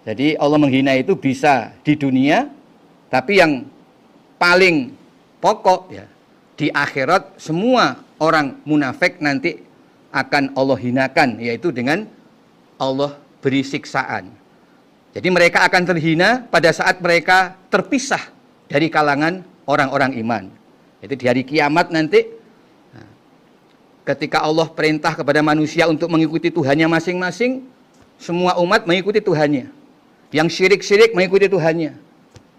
[0.04, 2.50] Jadi Allah menghina itu bisa di dunia
[3.08, 3.62] tapi yang
[4.36, 4.90] paling
[5.38, 6.04] pokok ya
[6.58, 9.62] di akhirat semua orang munafik nanti
[10.10, 12.10] akan Allah hinakan yaitu dengan
[12.76, 14.34] Allah beri siksaan.
[15.14, 18.33] Jadi mereka akan terhina pada saat mereka terpisah
[18.70, 20.44] dari kalangan orang-orang iman.
[21.04, 22.24] Itu di hari kiamat nanti
[22.96, 23.08] nah,
[24.12, 27.64] ketika Allah perintah kepada manusia untuk mengikuti Tuhannya masing-masing,
[28.16, 29.68] semua umat mengikuti Tuhannya.
[30.34, 31.94] Yang syirik-syirik mengikuti Tuhannya.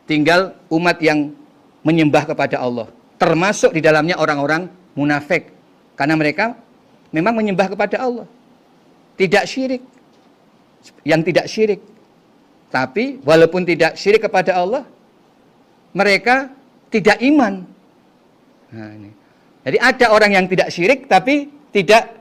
[0.05, 1.33] Tinggal umat yang
[1.85, 4.67] menyembah kepada Allah termasuk di dalamnya orang-orang
[4.97, 5.53] munafik
[5.95, 6.57] karena mereka
[7.13, 8.27] memang menyembah kepada Allah
[9.15, 9.83] tidak syirik
[11.07, 11.79] yang tidak syirik
[12.73, 14.83] tapi walaupun tidak syirik kepada Allah
[15.95, 16.51] mereka
[16.91, 17.63] tidak iman
[18.69, 19.11] nah, ini.
[19.63, 22.11] jadi ada orang yang tidak syirik tapi tidak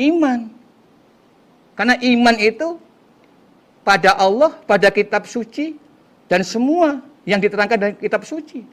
[0.00, 0.48] iman
[1.76, 2.68] karena iman itu
[3.84, 5.76] pada Allah pada kitab suci
[6.26, 8.64] dan semua yang diterangkan dalam kitab suci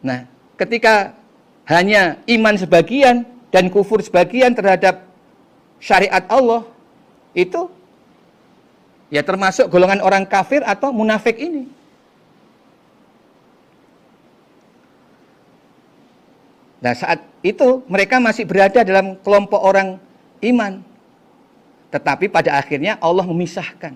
[0.00, 0.24] nah
[0.56, 1.12] ketika
[1.68, 5.04] hanya iman sebagian dan kufur sebagian terhadap
[5.76, 6.64] syariat Allah
[7.32, 7.68] itu
[9.08, 11.68] ya termasuk golongan orang kafir atau munafik ini.
[16.78, 19.98] Nah saat itu mereka masih berada dalam kelompok orang
[20.42, 20.82] iman.
[21.88, 23.94] Tetapi pada akhirnya Allah memisahkan.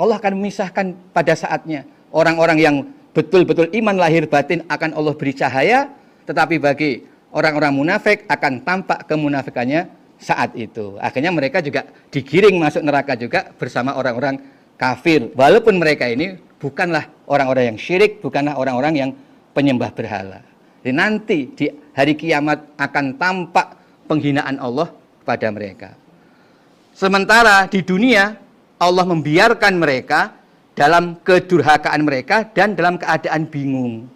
[0.00, 2.76] Allah akan memisahkan pada saatnya orang-orang yang
[3.12, 5.92] betul-betul iman lahir batin akan Allah beri cahaya,
[6.24, 7.04] tetapi bagi
[7.36, 10.96] orang-orang munafik akan tampak kemunafikannya saat itu.
[11.00, 14.40] Akhirnya mereka juga digiring masuk neraka juga bersama orang-orang
[14.80, 15.28] kafir.
[15.36, 19.10] Walaupun mereka ini bukanlah orang-orang yang syirik, bukanlah orang-orang yang
[19.52, 20.49] penyembah berhala.
[20.80, 23.76] Jadi nanti di hari kiamat akan tampak
[24.08, 24.88] penghinaan Allah
[25.28, 25.92] pada mereka.
[26.96, 28.32] Sementara di dunia
[28.80, 30.40] Allah membiarkan mereka
[30.72, 34.08] dalam kedurhakaan mereka dan dalam keadaan bingung.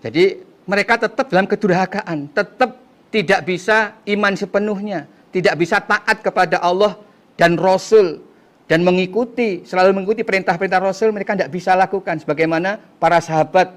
[0.00, 2.80] Jadi mereka tetap dalam kedurhakaan, tetap
[3.12, 6.96] tidak bisa iman sepenuhnya, tidak bisa taat kepada Allah
[7.36, 8.23] dan Rasul
[8.64, 13.76] dan mengikuti, selalu mengikuti perintah-perintah Rasul mereka tidak bisa lakukan sebagaimana para sahabat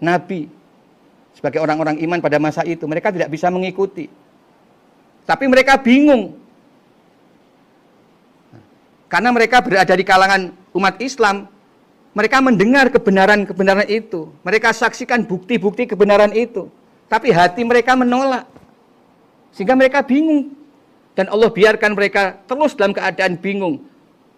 [0.00, 0.48] Nabi
[1.36, 4.08] sebagai orang-orang iman pada masa itu mereka tidak bisa mengikuti.
[5.22, 6.42] Tapi mereka bingung
[9.12, 11.44] karena mereka berada di kalangan umat Islam,
[12.16, 14.32] mereka mendengar kebenaran-kebenaran itu.
[14.40, 16.72] Mereka saksikan bukti-bukti kebenaran itu.
[17.12, 18.48] Tapi hati mereka menolak.
[19.52, 20.56] Sehingga mereka bingung.
[21.12, 23.84] Dan Allah biarkan mereka terus dalam keadaan bingung.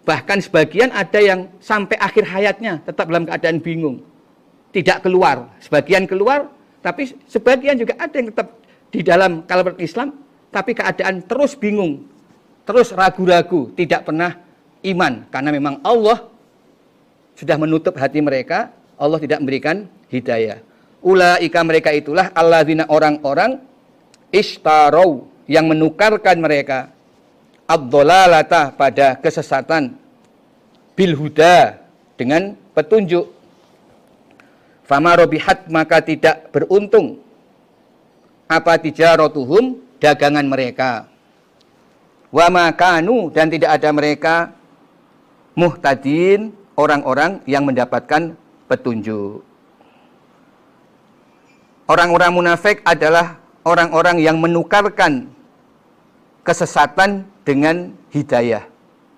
[0.05, 4.05] Bahkan sebagian ada yang sampai akhir hayatnya tetap dalam keadaan bingung.
[4.69, 5.49] Tidak keluar.
[5.57, 6.45] Sebagian keluar,
[6.85, 8.47] tapi sebagian juga ada yang tetap
[8.93, 10.13] di dalam kalangan Islam,
[10.53, 12.05] tapi keadaan terus bingung.
[12.69, 14.37] Terus ragu-ragu, tidak pernah
[14.85, 16.29] iman karena memang Allah
[17.33, 20.61] sudah menutup hati mereka, Allah tidak memberikan hidayah.
[21.05, 23.61] ulaika mereka itulah alladzina orang-orang
[24.33, 26.94] istarau yang menukarkan mereka
[27.65, 27.89] ad
[28.77, 29.97] pada kesesatan.
[30.95, 31.81] Bil huda
[32.15, 33.27] dengan petunjuk.
[34.85, 37.19] Fama robihat maka tidak beruntung.
[38.45, 41.09] Apa tijaratuhum dagangan mereka.
[42.29, 44.35] Wa makanu dan tidak ada mereka.
[45.57, 48.35] Muhtadin orang-orang yang mendapatkan
[48.67, 49.41] petunjuk.
[51.85, 55.29] Orang-orang munafik adalah orang-orang yang menukarkan
[56.45, 58.65] kesesatan dengan hidayah.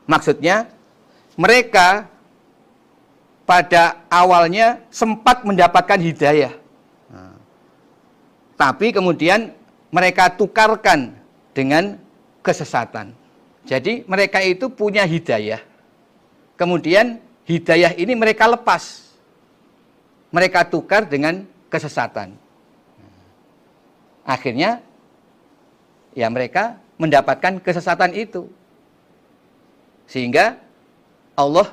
[0.06, 0.68] Maksudnya,
[1.40, 2.12] mereka
[3.48, 6.54] pada awalnya sempat mendapatkan hidayah.
[8.58, 9.54] Tapi kemudian
[9.94, 11.16] mereka tukarkan
[11.56, 11.96] dengan
[12.44, 13.16] kesesatan.
[13.64, 15.62] Jadi mereka itu punya hidayah.
[16.58, 19.14] Kemudian hidayah ini mereka lepas.
[20.34, 22.36] Mereka tukar dengan kesesatan.
[24.28, 24.84] Akhirnya
[26.12, 28.50] ya mereka mendapatkan kesesatan itu.
[30.10, 30.58] Sehingga
[31.38, 31.70] Allah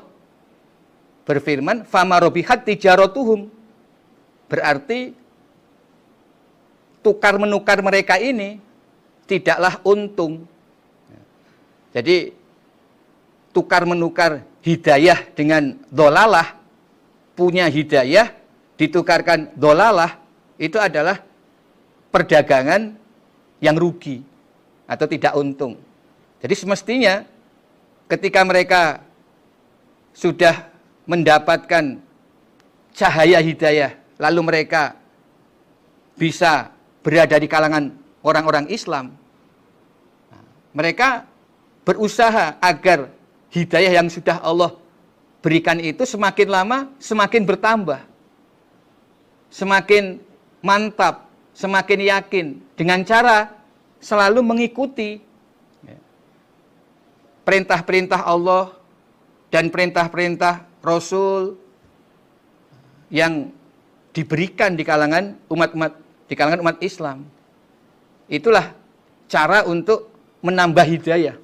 [1.24, 3.48] berfirman, "Fama robihat tijaratuhum."
[4.48, 5.16] Berarti
[7.00, 8.60] tukar menukar mereka ini
[9.24, 10.44] tidaklah untung.
[11.96, 12.36] Jadi
[13.56, 16.58] tukar menukar hidayah dengan dolalah,
[17.38, 18.34] punya hidayah
[18.76, 20.18] ditukarkan dolalah,
[20.58, 21.22] itu adalah
[22.10, 22.98] perdagangan
[23.62, 24.33] yang rugi
[24.84, 25.80] atau tidak untung.
[26.44, 27.24] Jadi semestinya
[28.08, 28.82] ketika mereka
[30.12, 30.68] sudah
[31.08, 32.00] mendapatkan
[32.94, 34.96] cahaya hidayah, lalu mereka
[36.14, 36.70] bisa
[37.02, 37.90] berada di kalangan
[38.22, 39.16] orang-orang Islam,
[40.74, 41.26] mereka
[41.86, 43.12] berusaha agar
[43.54, 44.74] hidayah yang sudah Allah
[45.38, 48.00] berikan itu semakin lama semakin bertambah,
[49.54, 50.18] semakin
[50.64, 53.53] mantap, semakin yakin dengan cara
[54.04, 55.24] selalu mengikuti
[57.48, 58.76] perintah-perintah Allah
[59.48, 61.56] dan perintah-perintah Rasul
[63.08, 63.48] yang
[64.12, 65.92] diberikan di kalangan umat-umat
[66.28, 67.24] di kalangan umat Islam.
[68.28, 68.76] Itulah
[69.28, 70.08] cara untuk
[70.44, 71.36] menambah hidayah.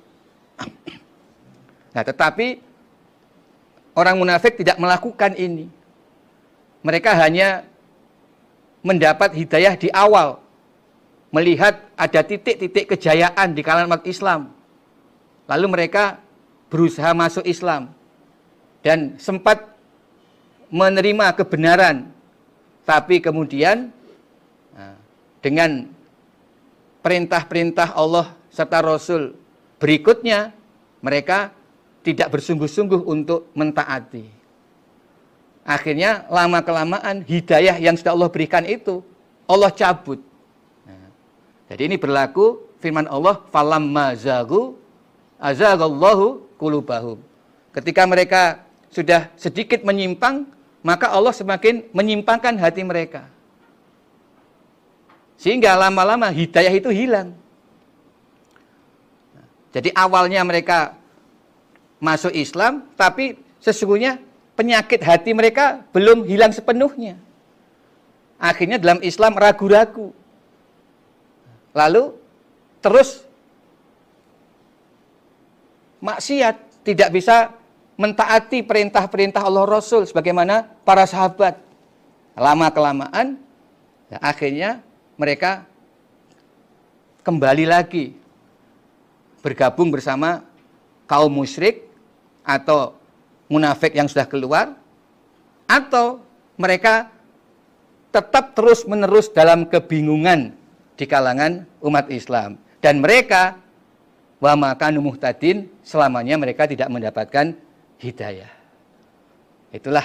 [1.90, 2.60] Nah, tetapi
[3.96, 5.68] orang munafik tidak melakukan ini.
[6.80, 7.68] Mereka hanya
[8.80, 10.40] mendapat hidayah di awal,
[11.31, 14.51] melihat ada titik-titik kejayaan di kalangan umat Islam.
[15.47, 16.19] Lalu mereka
[16.70, 17.90] berusaha masuk Islam
[18.82, 19.66] dan sempat
[20.70, 22.11] menerima kebenaran.
[22.86, 23.94] Tapi kemudian
[24.74, 24.98] nah,
[25.43, 25.86] dengan
[27.02, 29.35] perintah-perintah Allah serta Rasul
[29.78, 30.51] berikutnya
[31.02, 31.55] mereka
[32.02, 34.27] tidak bersungguh-sungguh untuk mentaati.
[35.62, 39.05] Akhirnya lama-kelamaan hidayah yang sudah Allah berikan itu
[39.47, 40.30] Allah cabut
[41.70, 44.74] jadi ini berlaku firman Allah falamma zagu
[45.38, 47.22] azagallahu kulubahum.
[47.70, 50.51] Ketika mereka sudah sedikit menyimpang,
[50.82, 53.30] maka Allah semakin menyimpangkan hati mereka.
[55.38, 57.32] Sehingga lama-lama hidayah itu hilang.
[59.70, 60.98] Jadi awalnya mereka
[62.02, 64.18] masuk Islam, tapi sesungguhnya
[64.59, 67.14] penyakit hati mereka belum hilang sepenuhnya.
[68.42, 70.10] Akhirnya dalam Islam ragu-ragu.
[71.81, 72.12] Lalu
[72.85, 73.24] terus
[76.05, 77.57] maksiat tidak bisa
[77.97, 81.57] mentaati perintah-perintah Allah Rasul sebagaimana para sahabat.
[82.36, 83.36] Lama kelamaan
[84.09, 84.70] ya, akhirnya
[85.16, 85.65] mereka
[87.20, 88.16] kembali lagi
[89.44, 90.44] bergabung bersama
[91.05, 91.85] kaum musyrik
[92.44, 92.97] atau
[93.48, 94.73] munafik yang sudah keluar
[95.69, 96.24] atau
[96.57, 97.12] mereka
[98.09, 100.59] tetap terus menerus dalam kebingungan
[101.01, 102.60] di kalangan umat Islam.
[102.85, 103.56] Dan mereka
[104.36, 107.56] wa makanu muhtadin selamanya mereka tidak mendapatkan
[107.97, 108.52] hidayah.
[109.72, 110.05] Itulah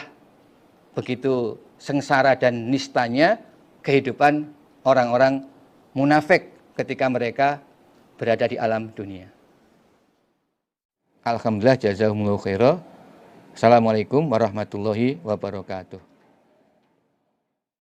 [0.96, 3.44] begitu sengsara dan nistanya
[3.84, 4.48] kehidupan
[4.88, 5.44] orang-orang
[5.92, 7.60] munafik ketika mereka
[8.16, 9.28] berada di alam dunia.
[11.28, 12.76] Alhamdulillah jazakumullah khairah.
[13.52, 16.15] Assalamualaikum warahmatullahi wabarakatuh.